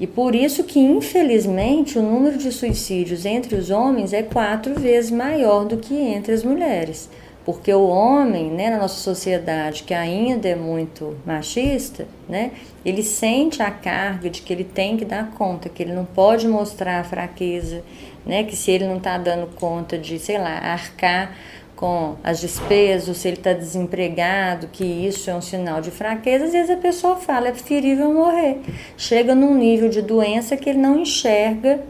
[0.00, 5.10] E por isso que, infelizmente, o número de suicídios entre os homens é quatro vezes
[5.10, 7.08] maior do que entre as mulheres.
[7.44, 12.50] Porque o homem, né, na nossa sociedade, que ainda é muito machista, né,
[12.84, 16.46] ele sente a carga de que ele tem que dar conta, que ele não pode
[16.46, 17.82] mostrar a fraqueza,
[18.26, 21.34] né, que se ele não está dando conta de, sei lá, arcar
[21.78, 26.50] com as despesas, se ele está desempregado, que isso é um sinal de fraqueza, às
[26.50, 28.58] vezes a pessoa fala, é preferível morrer.
[28.96, 31.80] Chega num nível de doença que ele não enxerga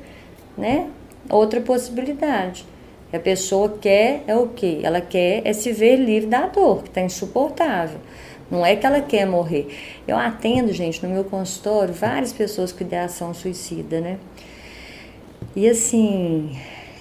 [0.58, 0.90] né,
[1.30, 2.66] outra possibilidade.
[3.10, 4.80] A pessoa quer é o quê?
[4.82, 7.98] Ela quer é se ver livre da dor, que está insuportável.
[8.50, 9.74] Não é que ela quer morrer.
[10.06, 14.18] Eu atendo, gente, no meu consultório, várias pessoas com ideação suicida, né?
[15.56, 16.54] E assim,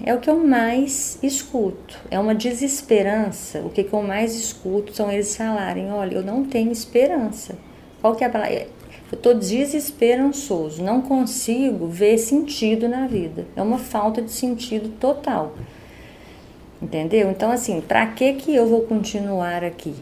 [0.04, 2.00] é o que eu mais escuto.
[2.12, 3.60] É uma desesperança.
[3.60, 7.58] O que, que eu mais escuto são eles falarem: olha, eu não tenho esperança.
[8.02, 8.68] Qual que é a palavra?
[9.10, 13.48] Eu estou desesperançoso, não consigo ver sentido na vida.
[13.56, 15.54] É uma falta de sentido total.
[16.82, 17.32] Entendeu?
[17.32, 19.96] Então, assim, para que, que eu vou continuar aqui?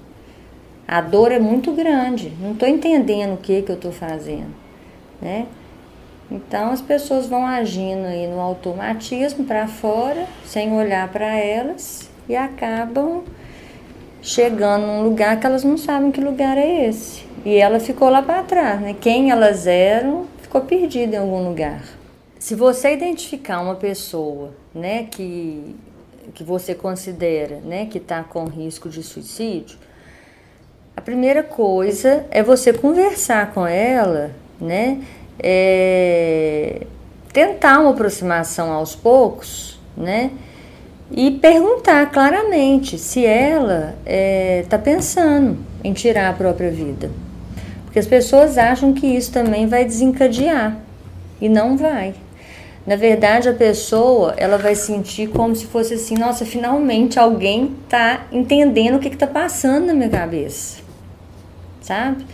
[0.87, 4.53] A dor é muito grande, não estou entendendo o que, que eu estou fazendo.
[5.21, 5.47] Né?
[6.29, 12.35] Então as pessoas vão agindo aí no automatismo para fora, sem olhar para elas e
[12.35, 13.23] acabam
[14.21, 17.23] chegando num lugar que elas não sabem que lugar é esse.
[17.45, 18.95] E ela ficou lá para trás, né?
[18.99, 21.83] Quem elas eram ficou perdida em algum lugar.
[22.39, 25.75] Se você identificar uma pessoa, né, que
[26.33, 29.77] que você considera, né, que está com risco de suicídio,
[30.95, 35.01] a primeira coisa é você conversar com ela, né,
[35.39, 36.85] é,
[37.31, 40.31] tentar uma aproximação aos poucos, né,
[41.11, 47.11] e perguntar claramente se ela está é, tá pensando em tirar a própria vida.
[47.83, 50.77] Porque as pessoas acham que isso também vai desencadear
[51.39, 52.15] e não vai.
[52.85, 58.25] Na verdade, a pessoa ela vai sentir como se fosse assim: nossa, finalmente alguém está
[58.31, 60.79] entendendo o que está passando na minha cabeça,
[61.81, 62.25] sabe?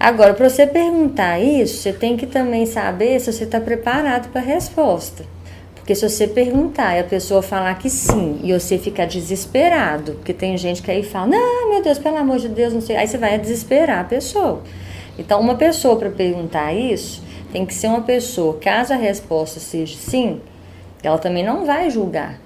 [0.00, 4.40] Agora, para você perguntar isso, você tem que também saber se você está preparado para
[4.40, 5.26] a resposta.
[5.74, 10.32] Porque se você perguntar e a pessoa falar que sim e você ficar desesperado, porque
[10.32, 13.06] tem gente que aí fala, não, meu Deus, pelo amor de Deus, não sei, aí
[13.06, 14.62] você vai desesperar a pessoa.
[15.18, 19.98] Então, uma pessoa para perguntar isso tem que ser uma pessoa, caso a resposta seja
[19.98, 20.40] sim,
[21.02, 22.40] ela também não vai julgar.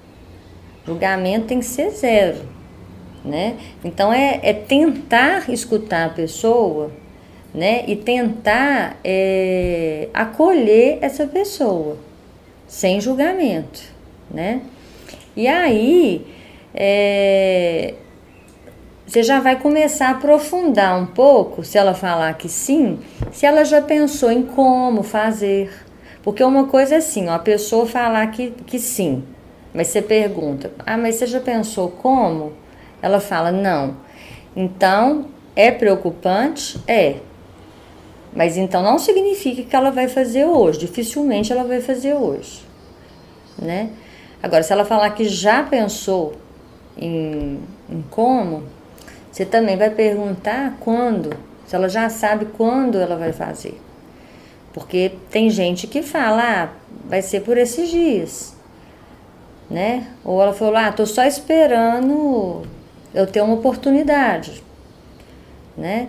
[0.85, 2.49] Julgamento tem que ser zero,
[3.25, 3.55] né?
[3.85, 6.91] Então é, é tentar escutar a pessoa,
[7.55, 7.85] né?
[7.87, 11.97] E tentar é, acolher essa pessoa
[12.67, 13.83] sem julgamento,
[14.31, 14.61] né?
[15.37, 16.27] E aí
[16.75, 17.95] é,
[19.07, 22.99] você já vai começar a aprofundar um pouco, se ela falar que sim,
[23.31, 25.71] se ela já pensou em como fazer.
[26.23, 29.23] Porque uma coisa é assim, ó, a pessoa falar que, que sim,
[29.73, 32.53] mas você pergunta, ah, mas você já pensou como?
[33.03, 33.97] Ela fala, não.
[34.57, 36.81] Então, é preocupante?
[36.89, 37.17] É.
[38.35, 42.63] Mas então não significa que ela vai fazer hoje, dificilmente ela vai fazer hoje,
[43.59, 43.91] né?
[44.43, 46.35] Agora, se ela falar que já pensou
[46.97, 48.65] em, em como,
[49.31, 53.81] você também vai perguntar quando, se ela já sabe quando ela vai fazer.
[54.73, 56.69] Porque tem gente que fala, ah,
[57.09, 58.57] vai ser por esses dias,
[59.71, 60.09] né?
[60.25, 62.63] Ou ela falou, ah, tô só esperando
[63.15, 64.63] eu ter uma oportunidade,
[65.77, 66.09] né?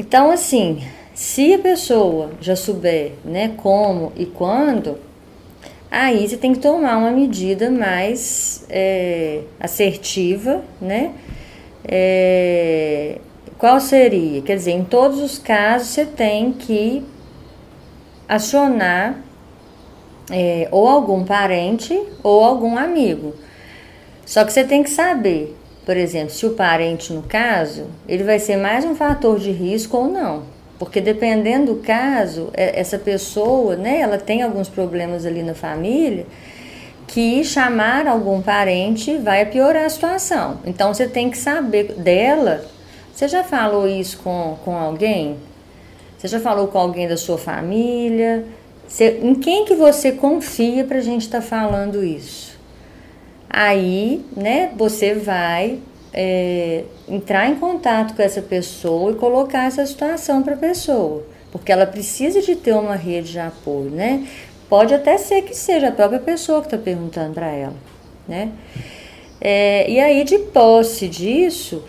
[0.00, 0.82] Então, assim,
[1.12, 4.96] se a pessoa já souber, né, como e quando,
[5.90, 11.12] aí você tem que tomar uma medida mais é, assertiva, né?
[11.86, 13.18] É,
[13.58, 14.40] qual seria?
[14.40, 17.04] Quer dizer, em todos os casos você tem que
[18.26, 19.22] acionar
[20.30, 23.34] é, ou algum parente ou algum amigo.
[24.24, 28.38] Só que você tem que saber por exemplo, se o parente, no caso, ele vai
[28.38, 30.42] ser mais um fator de risco ou não.
[30.78, 36.26] Porque dependendo do caso, é, essa pessoa, né, ela tem alguns problemas ali na família
[37.06, 40.58] que chamar algum parente vai piorar a situação.
[40.64, 42.64] Então você tem que saber dela.
[43.12, 45.36] Você já falou isso com, com alguém?
[46.16, 48.44] Você já falou com alguém da sua família?
[48.86, 52.49] Você, em quem que você confia para a gente estar tá falando isso?
[53.52, 55.80] Aí, né, você vai
[56.12, 61.72] é, entrar em contato com essa pessoa e colocar essa situação para a pessoa, porque
[61.72, 64.24] ela precisa de ter uma rede de apoio, né?
[64.68, 67.74] Pode até ser que seja a própria pessoa que está perguntando para ela,
[68.28, 68.52] né?
[69.40, 71.82] É, e aí, de posse disso,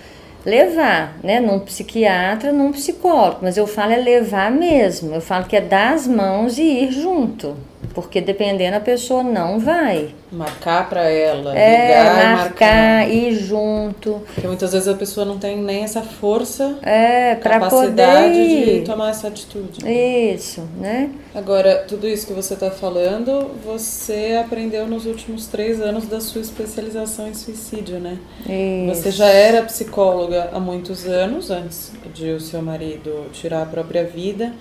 [0.44, 5.56] levar, né, num psiquiatra, num psicólogo, mas eu falo é levar mesmo, eu falo que
[5.56, 7.56] é dar as mãos e ir junto,
[7.94, 10.14] porque dependendo a pessoa não vai.
[10.32, 14.22] Marcar para ela, é, ligar marcar, marcar, ir junto.
[14.34, 19.10] Porque muitas vezes a pessoa não tem nem essa força, é, capacidade poder de tomar
[19.10, 19.86] essa atitude.
[19.86, 21.12] Isso, né?
[21.36, 26.42] Agora, tudo isso que você está falando, você aprendeu nos últimos três anos da sua
[26.42, 28.18] especialização em suicídio, né?
[28.46, 29.02] Isso.
[29.02, 34.04] Você já era psicóloga há muitos anos, antes de o seu marido tirar a própria
[34.04, 34.54] vida.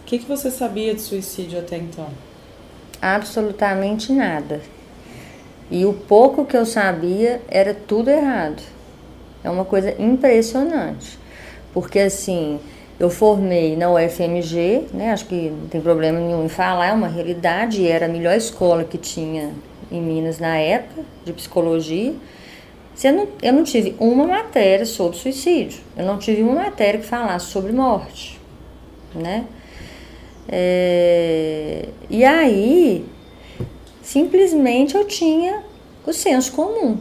[0.00, 2.08] O que, que você sabia de suicídio até então?
[3.02, 4.60] Absolutamente nada.
[5.68, 8.62] E o pouco que eu sabia era tudo errado.
[9.42, 11.18] É uma coisa impressionante.
[11.74, 12.60] Porque assim,
[13.00, 15.12] eu formei na UFMG, né?
[15.12, 18.84] Acho que não tem problema nenhum em falar, é uma realidade, era a melhor escola
[18.84, 19.50] que tinha
[19.90, 22.14] em Minas na época, de psicologia.
[23.02, 27.06] Eu não, eu não tive uma matéria sobre suicídio, eu não tive uma matéria que
[27.06, 28.38] falasse sobre morte,
[29.14, 29.46] né?
[30.48, 33.04] É, e aí,
[34.02, 35.62] simplesmente eu tinha
[36.06, 36.98] o senso comum,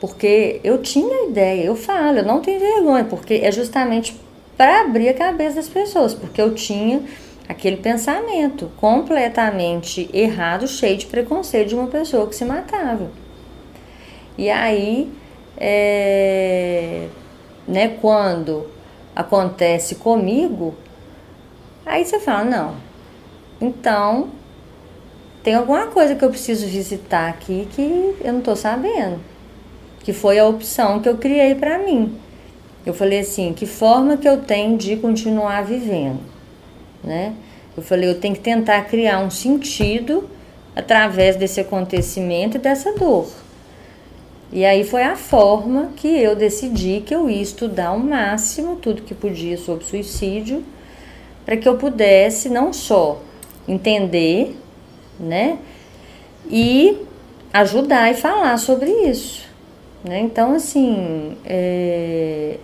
[0.00, 4.16] porque eu tinha ideia, eu falo, eu não tenho vergonha, porque é justamente
[4.56, 7.02] para abrir a cabeça das pessoas, porque eu tinha
[7.48, 13.10] aquele pensamento completamente errado, cheio de preconceito de uma pessoa que se matava.
[14.36, 15.10] E aí,
[15.56, 17.06] é,
[17.66, 18.66] né, quando
[19.14, 20.74] acontece comigo,
[21.86, 22.76] Aí você fala, não,
[23.60, 24.28] então
[25.44, 29.20] tem alguma coisa que eu preciso visitar aqui que eu não estou sabendo.
[30.00, 32.18] Que foi a opção que eu criei para mim.
[32.84, 36.18] Eu falei assim, que forma que eu tenho de continuar vivendo,
[37.02, 37.32] né?
[37.76, 40.28] Eu falei, eu tenho que tentar criar um sentido
[40.74, 43.28] através desse acontecimento e dessa dor.
[44.52, 49.02] E aí foi a forma que eu decidi que eu ia estudar ao máximo tudo
[49.02, 50.64] que podia sobre suicídio,
[51.46, 53.22] para que eu pudesse não só
[53.68, 54.56] entender,
[55.18, 55.58] né,
[56.50, 56.98] e
[57.52, 59.46] ajudar e falar sobre isso.
[60.04, 60.20] Né?
[60.20, 62.58] Então, assim, é,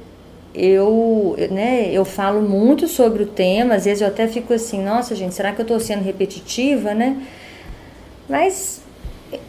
[0.54, 5.14] eu, né, eu falo muito sobre o tema, às vezes eu até fico assim, nossa
[5.14, 7.22] gente, será que eu estou sendo repetitiva, né?
[8.28, 8.82] Mas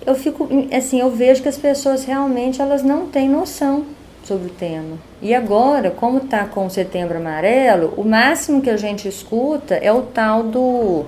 [0.05, 3.85] eu fico, assim, eu vejo que as pessoas realmente elas não têm noção
[4.23, 4.97] sobre o tema.
[5.21, 9.91] E agora, como tá com o Setembro Amarelo, o máximo que a gente escuta é
[9.91, 11.05] o tal do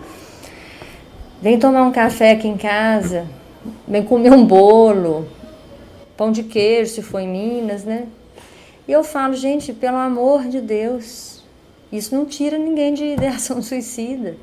[1.41, 3.25] vem tomar um café aqui em casa,
[3.87, 5.27] vem comer um bolo,
[6.17, 8.07] pão de queijo, se for em Minas, né?
[8.87, 11.43] E eu falo, gente, pelo amor de Deus,
[11.91, 14.35] isso não tira ninguém de ideação suicida.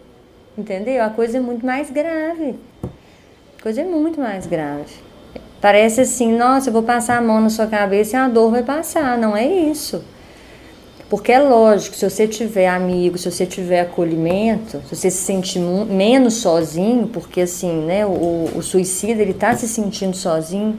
[0.56, 1.02] Entendeu?
[1.02, 2.56] A coisa é muito mais grave.
[3.58, 5.11] A coisa é muito mais grave.
[5.62, 8.64] Parece assim, nossa, eu vou passar a mão na sua cabeça e a dor vai
[8.64, 9.16] passar.
[9.16, 10.02] Não é isso.
[11.08, 15.60] Porque é lógico, se você tiver amigo, se você tiver acolhimento, se você se sentir
[15.60, 20.76] menos sozinho, porque assim, né, o, o suicida ele tá se sentindo sozinho,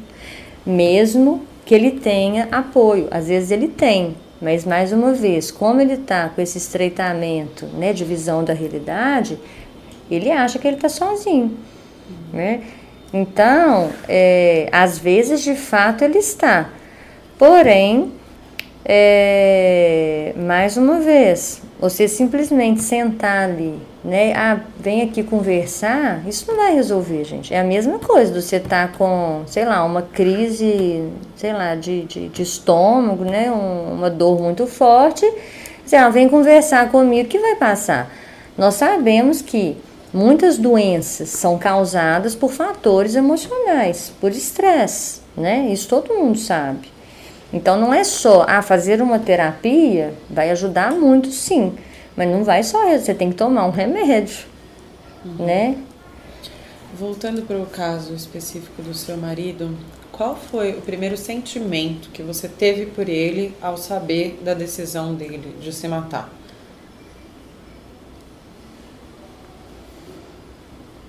[0.65, 3.07] mesmo que ele tenha apoio.
[3.09, 7.93] Às vezes ele tem, mas mais uma vez, como ele está com esse estreitamento, né,
[7.93, 9.39] de visão da realidade,
[10.11, 11.55] ele acha que ele está sozinho,
[12.34, 12.63] né?
[13.14, 16.70] Então, é, às vezes de fato ele está,
[17.38, 18.11] porém,
[18.84, 24.34] é, mais uma vez, você simplesmente sentar ali, né?
[24.36, 27.53] Ah, vem aqui conversar, isso não vai resolver, gente.
[27.53, 31.03] É a mesma coisa do você estar tá com, sei lá, uma crise,
[31.36, 33.51] sei lá, de, de, de estômago, né?
[33.51, 35.30] Um, uma dor muito forte.
[35.86, 38.09] Você, ah, vem conversar comigo que vai passar.
[38.57, 39.78] Nós sabemos que
[40.14, 45.68] muitas doenças são causadas por fatores emocionais, por estresse, né?
[45.72, 46.93] Isso todo mundo sabe.
[47.51, 51.74] Então não é só ah, fazer uma terapia vai ajudar muito, sim,
[52.16, 54.45] mas não vai só você tem que tomar um remédio,
[55.26, 55.45] uhum.
[55.45, 55.78] né?
[56.97, 59.76] Voltando para o caso específico do seu marido,
[60.11, 65.55] qual foi o primeiro sentimento que você teve por ele ao saber da decisão dele
[65.59, 66.30] de se matar?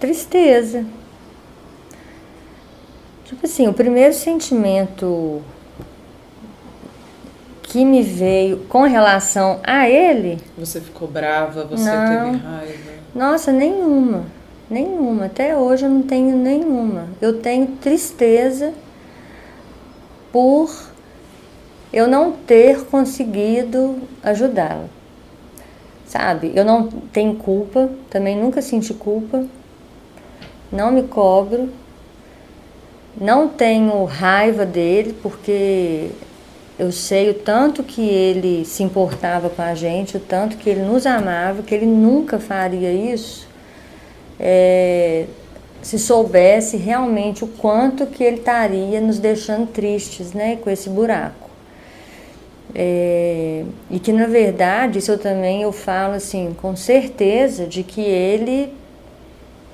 [0.05, 0.85] Tristeza.
[3.25, 5.41] Tipo assim, o primeiro sentimento
[7.63, 10.39] que me veio com relação a ele.
[10.59, 12.93] Você ficou brava, você não, teve raiva?
[13.15, 14.27] Nossa, nenhuma.
[14.69, 15.25] Nenhuma.
[15.25, 17.09] Até hoje eu não tenho nenhuma.
[17.19, 18.75] Eu tenho tristeza
[20.31, 20.71] por
[21.91, 24.85] eu não ter conseguido ajudá-la.
[26.05, 26.53] Sabe?
[26.55, 29.47] Eu não tenho culpa, também nunca senti culpa.
[30.75, 31.71] Não me cobro.
[33.19, 36.11] Não tenho raiva dele, porque
[36.79, 40.83] eu sei o tanto que ele se importava com a gente, o tanto que ele
[40.83, 43.47] nos amava, que ele nunca faria isso
[44.39, 45.27] é,
[45.83, 51.51] se soubesse realmente o quanto que ele estaria nos deixando tristes, né, com esse buraco.
[52.75, 58.01] É, e que na verdade isso eu também eu falo assim com certeza de que
[58.01, 58.73] ele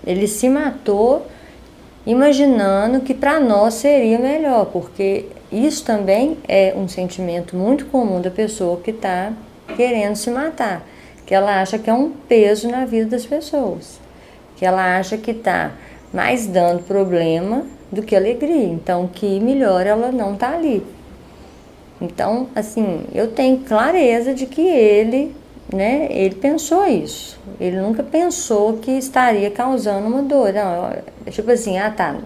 [0.07, 1.27] ele se matou
[2.07, 8.31] imaginando que para nós seria melhor, porque isso também é um sentimento muito comum da
[8.31, 9.33] pessoa que está
[9.77, 10.87] querendo se matar,
[11.27, 14.01] que ela acha que é um peso na vida das pessoas,
[14.57, 15.73] que ela acha que está
[16.13, 20.85] mais dando problema do que alegria, então que melhor ela não tá ali.
[22.01, 25.35] Então, assim, eu tenho clareza de que ele,
[25.73, 27.39] né, ele pensou isso.
[27.61, 30.53] Ele nunca pensou que estaria causando uma dor.
[30.53, 32.17] Não, tipo assim, ah tá,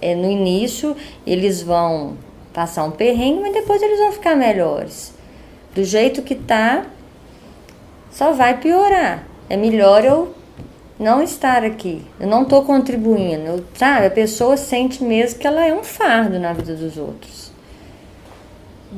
[0.00, 2.16] é, no início eles vão
[2.52, 5.12] passar um perrengue, mas depois eles vão ficar melhores.
[5.74, 6.86] Do jeito que tá,
[8.10, 9.26] só vai piorar.
[9.48, 10.34] É melhor eu
[10.98, 12.02] não estar aqui.
[12.20, 13.44] Eu não estou contribuindo.
[13.44, 17.50] Eu, sabe, a pessoa sente mesmo que ela é um fardo na vida dos outros.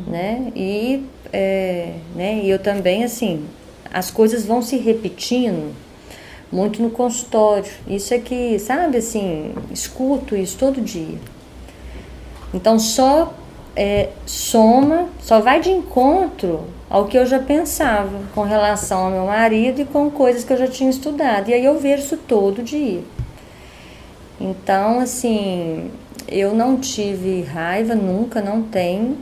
[0.06, 0.52] Né?
[0.54, 2.40] E, é, né?
[2.42, 3.46] e eu também, assim,
[3.92, 5.74] as coisas vão se repetindo
[6.50, 7.70] muito no consultório.
[7.86, 11.18] Isso é que, sabe, assim, escuto isso todo dia.
[12.54, 13.34] Então, só
[13.74, 19.26] é, soma, só vai de encontro ao que eu já pensava com relação ao meu
[19.26, 21.50] marido e com coisas que eu já tinha estudado.
[21.50, 23.02] E aí eu vejo isso todo dia.
[24.40, 25.90] Então, assim,
[26.28, 29.18] eu não tive raiva, nunca, não tenho.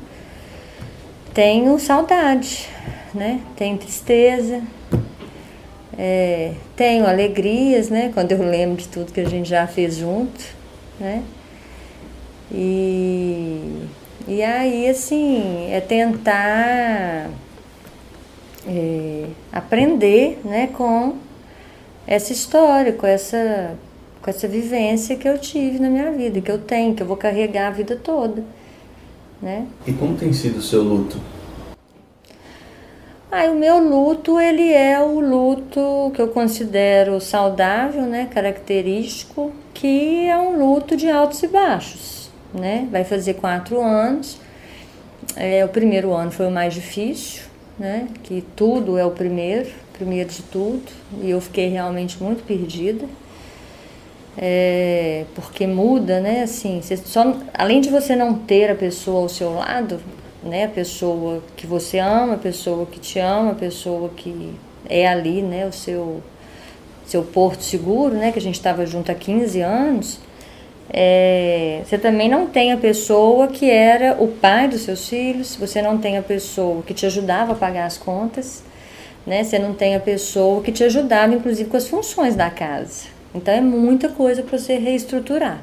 [1.33, 2.69] Tenho saudade,
[3.15, 3.41] né?
[3.57, 4.63] Tenho tristeza,
[5.97, 8.11] é, tenho alegrias, né?
[8.13, 10.45] Quando eu lembro de tudo que a gente já fez junto,
[10.99, 11.23] né?
[12.53, 13.87] E,
[14.27, 17.31] e aí, assim, é tentar
[18.67, 20.69] é, aprender, né?
[20.69, 21.17] Com
[22.07, 23.77] essa história, com essa,
[24.21, 27.17] com essa vivência que eu tive na minha vida, que eu tenho, que eu vou
[27.17, 28.45] carregar a vida toda,
[29.41, 29.67] né?
[29.87, 31.19] E como tem sido o seu luto?
[33.37, 40.29] Ah, o meu luto, ele é o luto que eu considero saudável, né, característico, que
[40.29, 42.87] é um luto de altos e baixos, né?
[42.93, 44.39] Vai fazer quatro anos.
[45.35, 47.43] É, o primeiro ano foi o mais difícil,
[47.77, 48.07] né?
[48.23, 50.85] Que tudo é o primeiro, primeiro de tudo,
[51.21, 53.05] e eu fiquei realmente muito perdida.
[54.39, 56.45] É, porque muda, né?
[56.45, 59.99] Assim, só, além de você não ter a pessoa ao seu lado,
[60.45, 60.65] né?
[60.65, 64.55] A pessoa que você ama, a pessoa que te ama, a pessoa que
[64.89, 65.67] é ali, né?
[65.67, 66.23] O seu,
[67.07, 68.31] seu porto seguro, né?
[68.31, 70.21] Que a gente estava junto há 15 anos.
[70.91, 75.81] É, você também não tem a pessoa que era o pai dos seus filhos, você
[75.81, 78.63] não tem a pessoa que te ajudava a pagar as contas,
[79.27, 79.43] né?
[79.43, 83.07] Você não tem a pessoa que te ajudava, inclusive, com as funções da casa.
[83.35, 85.61] Então é muita coisa para você reestruturar.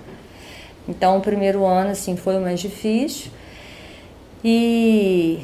[0.90, 3.32] Então o primeiro ano assim foi o mais difícil.
[4.44, 5.40] E,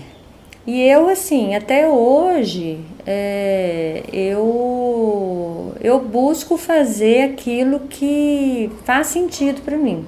[0.65, 9.77] e eu, assim, até hoje, é, eu, eu busco fazer aquilo que faz sentido para
[9.77, 10.05] mim,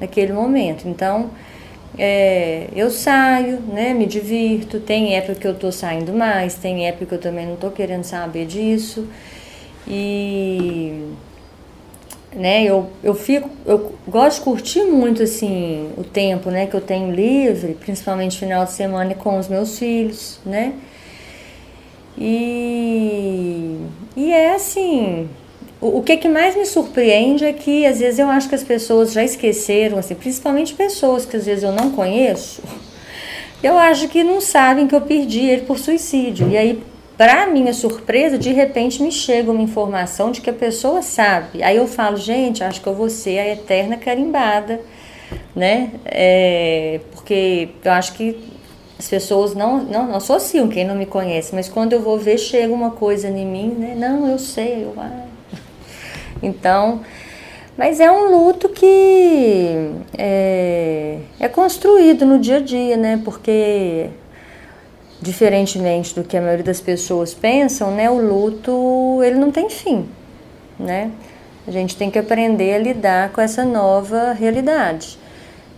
[0.00, 0.86] naquele momento.
[0.88, 1.30] Então,
[1.98, 7.06] é, eu saio, né, me divirto, tem época que eu tô saindo mais, tem época
[7.06, 9.08] que eu também não tô querendo saber disso.
[9.86, 11.02] E
[12.32, 12.64] né?
[12.64, 17.12] Eu, eu fico, eu gosto de curtir muito assim o tempo, né, que eu tenho
[17.12, 20.74] livre, principalmente final de semana com os meus filhos, né?
[22.16, 23.76] E,
[24.16, 25.28] e é assim,
[25.80, 28.64] o, o que, que mais me surpreende é que às vezes eu acho que as
[28.64, 32.62] pessoas já esqueceram, assim, principalmente pessoas que às vezes eu não conheço,
[33.62, 36.48] eu acho que não sabem que eu perdi ele por suicídio.
[36.48, 36.82] E aí
[37.18, 41.64] para minha surpresa, de repente me chega uma informação de que a pessoa sabe.
[41.64, 44.80] Aí eu falo, gente, acho que eu vou ser a eterna carimbada,
[45.54, 45.90] né?
[46.04, 48.38] É, porque eu acho que
[48.96, 52.38] as pessoas não, não, não associam quem não me conhece, mas quando eu vou ver,
[52.38, 53.96] chega uma coisa em mim, né?
[53.96, 54.94] Não, eu sei, eu.
[54.96, 55.24] Ah.
[56.40, 57.00] Então.
[57.76, 63.20] Mas é um luto que é, é construído no dia a dia, né?
[63.24, 64.08] Porque
[65.20, 70.06] diferentemente do que a maioria das pessoas pensam, né, o luto ele não tem fim,
[70.78, 71.10] né?
[71.66, 75.18] A gente tem que aprender a lidar com essa nova realidade.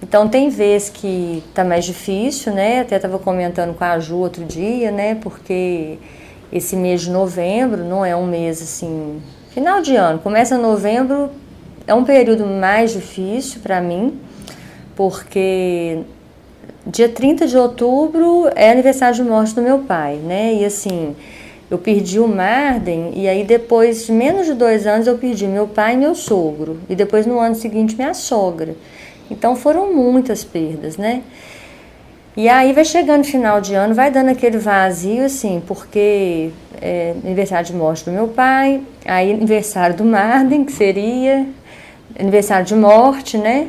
[0.02, 2.80] Então tem vezes que tá mais difícil, né?
[2.80, 5.16] Até estava comentando com a Ju outro dia, né?
[5.16, 5.98] Porque
[6.52, 9.20] esse mês de novembro não é um mês assim,
[9.50, 11.30] final de ano, começa novembro,
[11.86, 14.18] é um período mais difícil para mim,
[14.96, 16.00] porque
[16.86, 20.54] dia 30 de outubro é aniversário de morte do meu pai, né?
[20.54, 21.14] E assim,
[21.70, 25.68] eu perdi o Marden e aí depois de menos de dois anos eu perdi meu
[25.68, 26.80] pai e meu sogro.
[26.88, 28.74] E depois no ano seguinte minha sogra.
[29.30, 31.22] Então foram muitas perdas, né?
[32.36, 36.50] E aí vai chegando final de ano, vai dando aquele vazio, assim, porque
[36.80, 41.46] é aniversário de morte do meu pai, aí aniversário do Marden, que seria
[42.18, 43.68] aniversário de morte, né?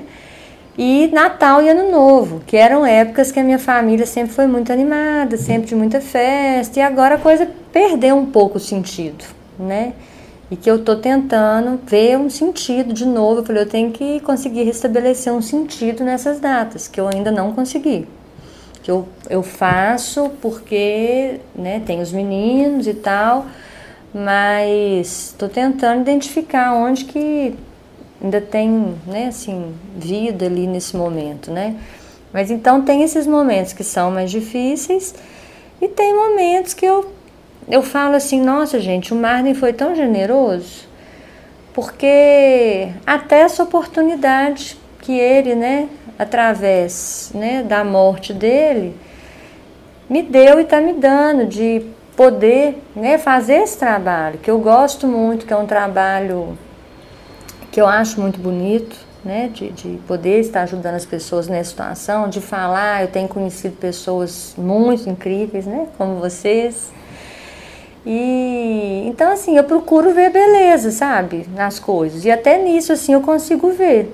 [0.78, 4.72] E Natal e Ano Novo, que eram épocas que a minha família sempre foi muito
[4.72, 9.26] animada, sempre de muita festa, e agora a coisa perdeu um pouco o sentido,
[9.60, 9.94] né?
[10.50, 13.40] E que eu tô tentando ver um sentido de novo.
[13.40, 17.54] Eu falei, eu tenho que conseguir restabelecer um sentido nessas datas, que eu ainda não
[17.54, 18.08] consegui.
[18.84, 23.46] Que eu, eu faço porque né, tem os meninos e tal,
[24.14, 27.56] mas estou tentando identificar onde que
[28.24, 31.76] ainda tem, né, assim, vida ali nesse momento, né?
[32.32, 35.14] Mas então tem esses momentos que são mais difíceis
[35.82, 37.12] e tem momentos que eu
[37.70, 40.88] eu falo assim, nossa gente, o Marlin foi tão generoso,
[41.74, 48.96] porque até essa oportunidade que ele, né, através, né, da morte dele,
[50.10, 55.08] me deu e está me dando de poder, né, fazer esse trabalho que eu gosto
[55.08, 56.58] muito, que é um trabalho
[57.72, 62.28] que eu acho muito bonito, né, de, de poder estar ajudando as pessoas nessa situação,
[62.28, 66.92] de falar, eu tenho conhecido pessoas muito incríveis, né, como vocês,
[68.06, 72.26] E então assim, eu procuro ver beleza, sabe, nas coisas.
[72.26, 74.12] E até nisso assim eu consigo ver.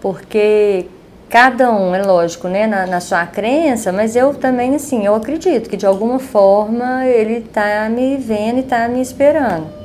[0.00, 0.86] Porque
[1.28, 5.70] cada um, é lógico, né, na, na, sua crença, mas eu também, assim, eu acredito
[5.70, 9.79] que de alguma forma ele tá me vendo e tá me esperando.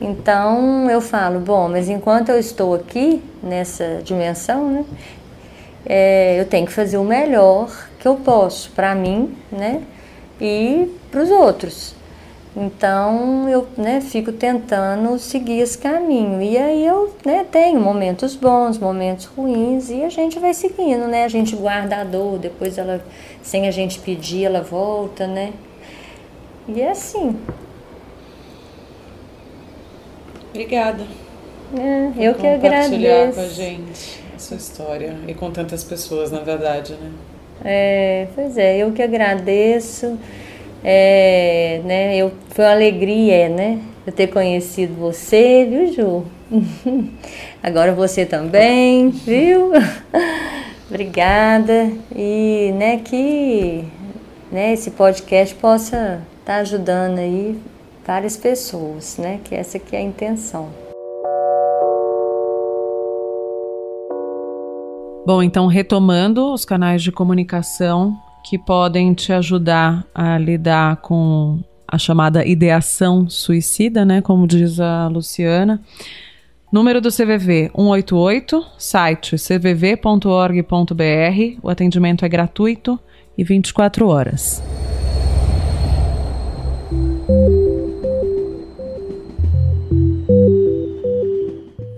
[0.00, 4.84] Então eu falo, bom, mas enquanto eu estou aqui nessa dimensão, né,
[5.84, 9.82] é, eu tenho que fazer o melhor que eu posso para mim, né,
[10.40, 11.98] e para os outros.
[12.56, 16.42] Então eu né, fico tentando seguir esse caminho.
[16.42, 21.24] E aí eu né, tenho momentos bons, momentos ruins, e a gente vai seguindo, né?
[21.24, 23.04] A gente guarda a dor, depois ela,
[23.42, 25.52] sem a gente pedir, ela volta, né?
[26.66, 27.36] E é assim.
[30.58, 31.04] Obrigada.
[31.72, 33.34] É, eu que agradeço.
[33.36, 37.12] com a gente a sua história e com tantas pessoas, na verdade, né?
[37.64, 40.18] É, pois é, eu que agradeço.
[40.82, 43.80] É, né, eu, foi uma alegria, né?
[44.04, 46.24] Eu ter conhecido você, viu, Ju?
[47.62, 49.70] Agora você também, viu?
[50.90, 51.88] Obrigada.
[52.16, 53.84] E né, que
[54.50, 57.56] né, esse podcast possa estar tá ajudando aí
[58.08, 59.38] várias pessoas, né?
[59.44, 60.70] Que essa que é a intenção.
[65.26, 71.98] Bom, então retomando os canais de comunicação que podem te ajudar a lidar com a
[71.98, 75.82] chamada ideação suicida, né, como diz a Luciana.
[76.72, 80.64] Número do CVV 188, site cvv.org.br.
[81.62, 82.98] O atendimento é gratuito
[83.36, 84.62] e 24 horas.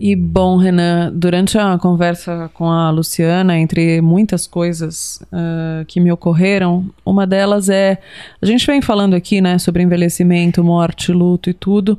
[0.02, 6.10] E bom, Renan, durante a conversa com a Luciana, entre muitas coisas uh, que me
[6.10, 7.98] ocorreram, uma delas é
[8.40, 11.98] a gente vem falando aqui, né, sobre envelhecimento, morte, luto e tudo,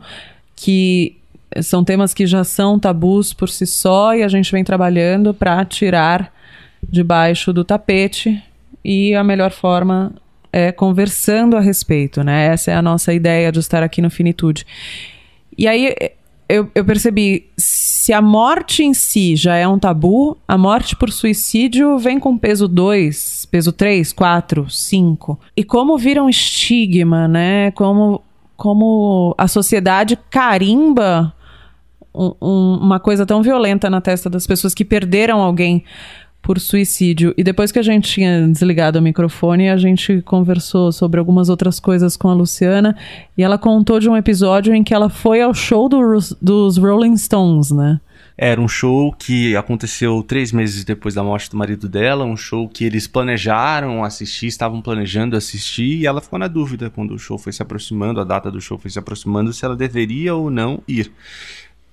[0.55, 1.15] que
[1.61, 5.63] são temas que já são tabus por si só e a gente vem trabalhando para
[5.63, 6.33] tirar
[6.81, 8.41] debaixo do tapete
[8.83, 10.11] e a melhor forma
[10.51, 12.47] é conversando a respeito, né?
[12.47, 14.65] Essa é a nossa ideia de estar aqui no Finitude.
[15.55, 15.93] E aí
[16.51, 21.09] eu, eu percebi, se a morte em si já é um tabu, a morte por
[21.11, 25.39] suicídio vem com peso 2, peso 3, 4, 5.
[25.55, 27.71] E como vira um estigma, né?
[27.71, 28.21] Como,
[28.57, 31.33] como a sociedade carimba
[32.13, 35.83] um, um, uma coisa tão violenta na testa das pessoas que perderam alguém
[36.41, 37.33] por suicídio.
[37.37, 41.79] E depois que a gente tinha desligado o microfone, a gente conversou sobre algumas outras
[41.79, 42.95] coisas com a Luciana
[43.37, 46.01] e ela contou de um episódio em que ela foi ao show do,
[46.41, 47.99] dos Rolling Stones, né?
[48.37, 52.67] Era um show que aconteceu três meses depois da morte do marido dela, um show
[52.67, 57.37] que eles planejaram assistir, estavam planejando assistir, e ela ficou na dúvida quando o show
[57.37, 60.81] foi se aproximando, a data do show foi se aproximando, se ela deveria ou não
[60.87, 61.11] ir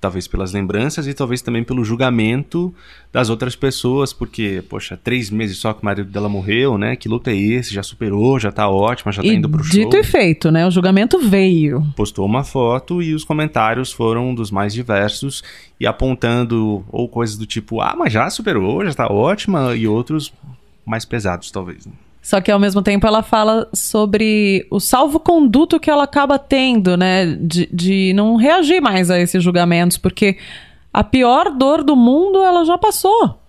[0.00, 2.72] talvez pelas lembranças e talvez também pelo julgamento
[3.12, 6.94] das outras pessoas, porque, poxa, três meses só que o marido dela morreu, né?
[6.94, 7.74] Que luta é esse?
[7.74, 9.84] Já superou, já tá ótima, já tá e indo pro dito show.
[9.84, 10.66] Dito e feito, né?
[10.66, 11.84] O julgamento veio.
[11.96, 15.42] Postou uma foto e os comentários foram dos mais diversos
[15.80, 20.32] e apontando ou coisas do tipo, ah, mas já superou, já tá ótima, e outros
[20.84, 21.86] mais pesados, talvez.
[21.86, 21.92] Né?
[22.28, 27.24] Só que ao mesmo tempo ela fala sobre o salvo-conduto que ela acaba tendo, né?
[27.24, 30.36] De, de não reagir mais a esses julgamentos, porque
[30.92, 33.40] a pior dor do mundo ela já passou.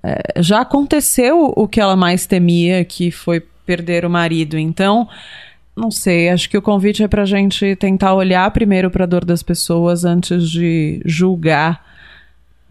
[0.00, 4.56] É, já aconteceu o que ela mais temia, que foi perder o marido.
[4.56, 5.08] Então,
[5.76, 9.24] não sei, acho que o convite é pra gente tentar olhar primeiro para a dor
[9.24, 11.84] das pessoas antes de julgar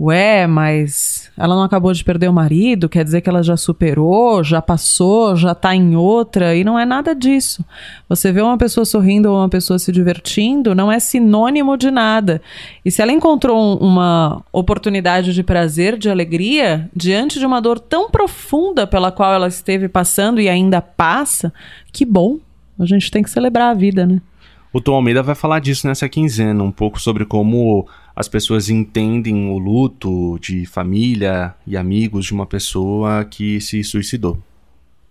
[0.04, 4.44] Ué, mas ela não acabou de perder o marido, quer dizer que ela já superou,
[4.44, 7.64] já passou, já tá em outra, e não é nada disso.
[8.10, 12.42] Você vê uma pessoa sorrindo ou uma pessoa se divertindo, não é sinônimo de nada.
[12.84, 18.10] E se ela encontrou uma oportunidade de prazer, de alegria, diante de uma dor tão
[18.10, 21.54] profunda pela qual ela esteve passando e ainda passa,
[21.94, 22.40] que bom.
[22.80, 24.20] A gente tem que celebrar a vida, né?
[24.74, 27.86] O Tom Almeida vai falar disso nessa quinzena, um pouco sobre como
[28.16, 34.38] as pessoas entendem o luto de família e amigos de uma pessoa que se suicidou.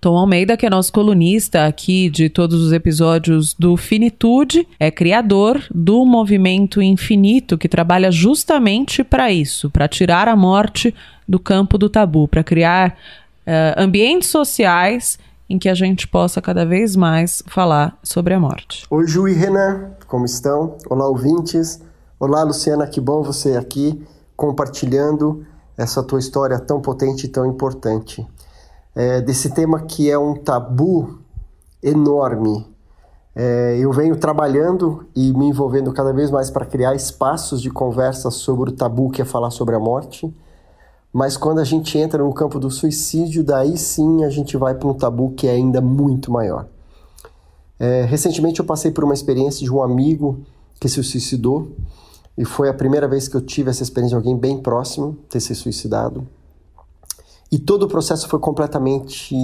[0.00, 5.62] Tom Almeida, que é nosso colunista aqui de todos os episódios do Finitude, é criador
[5.74, 10.94] do movimento Infinito, que trabalha justamente para isso, para tirar a morte
[11.28, 12.96] do campo do tabu, para criar
[13.46, 15.18] uh, ambientes sociais
[15.50, 18.86] em que a gente possa cada vez mais falar sobre a morte.
[18.88, 20.78] Oi, Ju e Renan, como estão?
[20.88, 21.82] Olá, ouvintes.
[22.22, 24.06] Olá, Luciana, que bom você aqui
[24.36, 28.28] compartilhando essa tua história tão potente e tão importante.
[28.94, 31.18] É, desse tema que é um tabu
[31.82, 32.66] enorme
[33.34, 38.30] É, eu venho trabalhando e me envolvendo cada vez mais para criar espaços de conversa
[38.30, 40.30] sobre o tabu que é falar sobre a morte.
[41.10, 44.88] Mas quando a gente entra no campo do suicídio, daí sim a gente vai para
[44.88, 46.66] um tabu que é ainda muito maior.
[47.78, 50.40] É, recentemente eu passei por uma experiência de um amigo
[50.78, 51.72] que se suicidou
[52.36, 55.40] e foi a primeira vez que eu tive essa experiência de alguém bem próximo ter
[55.40, 56.26] se suicidado.
[57.52, 59.34] E todo o processo foi completamente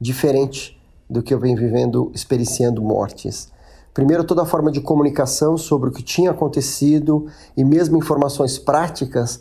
[0.00, 0.76] diferente
[1.08, 3.50] do que eu venho vivendo, experienciando mortes.
[3.94, 7.26] Primeiro, toda a forma de comunicação sobre o que tinha acontecido
[7.56, 9.40] e mesmo informações práticas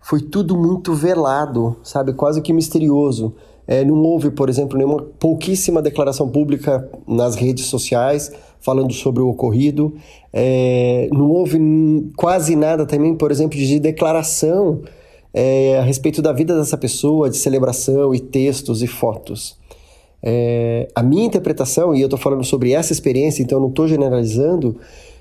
[0.00, 2.12] foi tudo muito velado, sabe?
[2.12, 3.34] Quase que misterioso.
[3.66, 8.30] É, não houve, por exemplo, nenhuma pouquíssima declaração pública nas redes sociais
[8.64, 9.94] falando sobre o ocorrido.
[10.32, 11.58] É, não houve
[12.16, 14.80] quase nada também, por exemplo, de declaração
[15.34, 19.58] é, a respeito da vida dessa pessoa, de celebração e textos e fotos.
[20.22, 24.80] É, a minha interpretação, e eu estou falando sobre essa experiência, então não estou generalizando,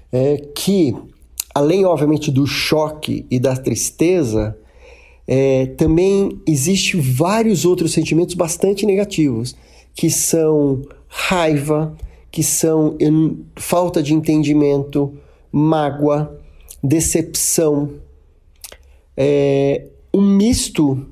[0.09, 0.95] é que,
[1.53, 4.55] além, obviamente, do choque e da tristeza,
[5.27, 9.53] é, também existe vários outros sentimentos bastante negativos,
[9.93, 11.93] que são raiva,
[12.33, 12.97] que são
[13.55, 15.13] falta de entendimento,
[15.51, 16.35] mágoa,
[16.83, 17.91] decepção,
[19.15, 21.05] é, um misto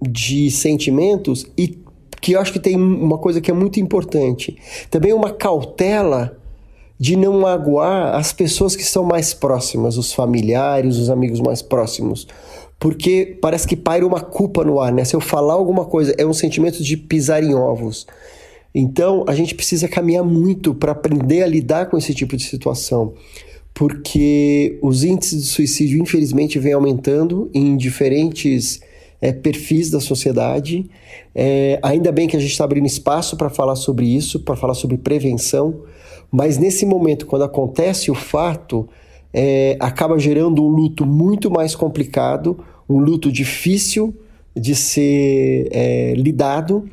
[0.00, 1.78] de sentimentos e
[2.22, 4.56] que eu acho que tem uma coisa que é muito importante,
[4.90, 6.38] também uma cautela
[6.98, 12.26] de não magoar as pessoas que são mais próximas, os familiares, os amigos mais próximos,
[12.80, 15.04] porque parece que paira uma culpa no ar, né?
[15.04, 18.06] Se eu falar alguma coisa, é um sentimento de pisar em ovos.
[18.80, 23.12] Então, a gente precisa caminhar muito para aprender a lidar com esse tipo de situação,
[23.74, 28.80] porque os índices de suicídio, infelizmente, vêm aumentando em diferentes
[29.20, 30.88] é, perfis da sociedade.
[31.34, 34.74] É, ainda bem que a gente está abrindo espaço para falar sobre isso, para falar
[34.74, 35.82] sobre prevenção,
[36.30, 38.88] mas nesse momento, quando acontece o fato,
[39.34, 44.14] é, acaba gerando um luto muito mais complicado, um luto difícil
[44.54, 45.68] de ser
[46.16, 46.88] lidado,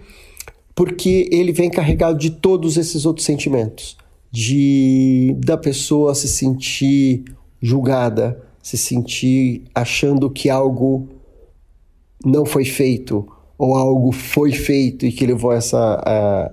[0.75, 3.97] porque ele vem carregado de todos esses outros sentimentos,
[4.29, 7.23] de da pessoa se sentir
[7.61, 11.07] julgada, se sentir achando que algo
[12.23, 13.25] não foi feito
[13.57, 16.51] ou algo foi feito e que levou a essa, a,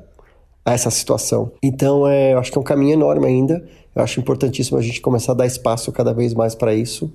[0.65, 1.51] a essa situação.
[1.63, 3.67] Então, é, eu acho que é um caminho enorme ainda.
[3.95, 7.13] Eu acho importantíssimo a gente começar a dar espaço cada vez mais para isso,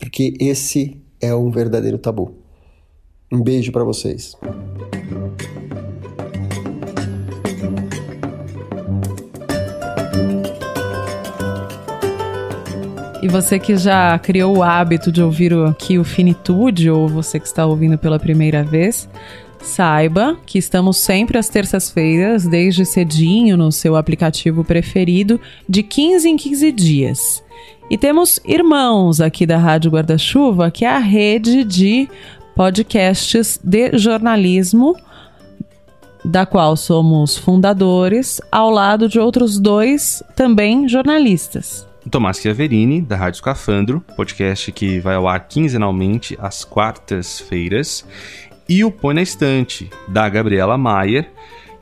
[0.00, 2.34] porque esse é um verdadeiro tabu.
[3.32, 4.36] Um beijo para vocês.
[13.22, 17.46] E você que já criou o hábito de ouvir aqui o Finitude, ou você que
[17.46, 19.08] está ouvindo pela primeira vez,
[19.62, 26.36] Saiba que estamos sempre às terças-feiras, desde cedinho, no seu aplicativo preferido, de 15 em
[26.36, 27.44] 15 dias.
[27.90, 32.08] E temos irmãos aqui da Rádio Guarda-Chuva, que é a rede de
[32.54, 34.96] podcasts de jornalismo,
[36.24, 41.89] da qual somos fundadores, ao lado de outros dois também jornalistas.
[42.08, 48.06] Tomás Chiaverini, da Rádio Escafandro, podcast que vai ao ar quinzenalmente às quartas-feiras,
[48.68, 51.30] e o Põe na Estante, da Gabriela Maier,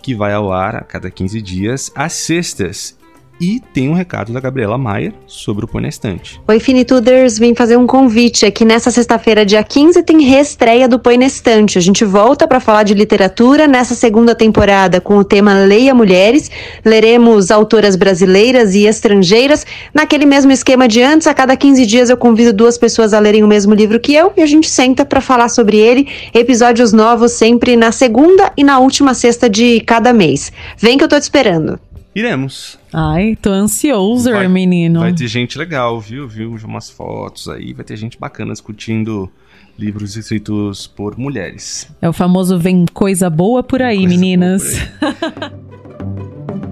[0.02, 2.97] que vai ao ar a cada 15 dias, às sextas.
[3.40, 6.40] E tem um recado da Gabriela Maier sobre o Põe na Estante.
[6.48, 8.44] Oi, Finituders, vim fazer um convite.
[8.44, 11.78] Aqui nessa sexta-feira, dia 15, tem reestreia do Põe na Estante.
[11.78, 16.50] A gente volta para falar de literatura nessa segunda temporada com o tema Leia Mulheres.
[16.84, 19.64] Leremos autoras brasileiras e estrangeiras.
[19.94, 23.44] Naquele mesmo esquema de antes, a cada 15 dias eu convido duas pessoas a lerem
[23.44, 26.08] o mesmo livro que eu e a gente senta para falar sobre ele.
[26.34, 30.50] Episódios novos sempre na segunda e na última sexta de cada mês.
[30.76, 31.78] Vem que eu tô te esperando.
[32.18, 32.76] Iremos.
[32.92, 34.98] Ai, tô ansioso, vai, menino.
[34.98, 36.26] Vai ter gente legal, viu?
[36.26, 39.30] Viu umas fotos aí, vai ter gente bacana discutindo
[39.78, 41.88] livros escritos por mulheres.
[42.02, 44.80] É o famoso vem coisa boa por aí, meninas.
[44.98, 45.68] Por aí.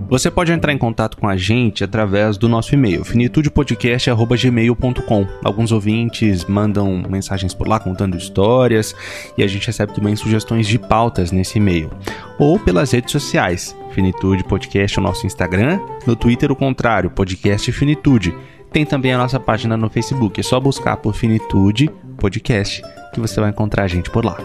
[0.09, 5.27] Você pode entrar em contato com a gente através do nosso e-mail, finitudepodcast.gmail.com.
[5.43, 8.95] Alguns ouvintes mandam mensagens por lá contando histórias
[9.37, 11.91] e a gente recebe também sugestões de pautas nesse e-mail.
[12.39, 18.33] Ou pelas redes sociais, Finitude Podcast o nosso Instagram, no Twitter o contrário, Podcast Finitude.
[18.71, 22.81] Tem também a nossa página no Facebook, é só buscar por Finitude Podcast
[23.13, 24.37] que você vai encontrar a gente por lá.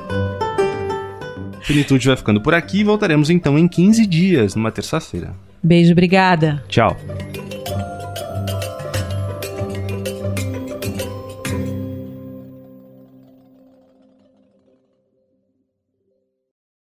[1.62, 5.36] Finitude vai ficando por aqui e voltaremos então em 15 dias, numa terça-feira.
[5.64, 6.64] Beijo, obrigada.
[6.68, 6.98] Tchau.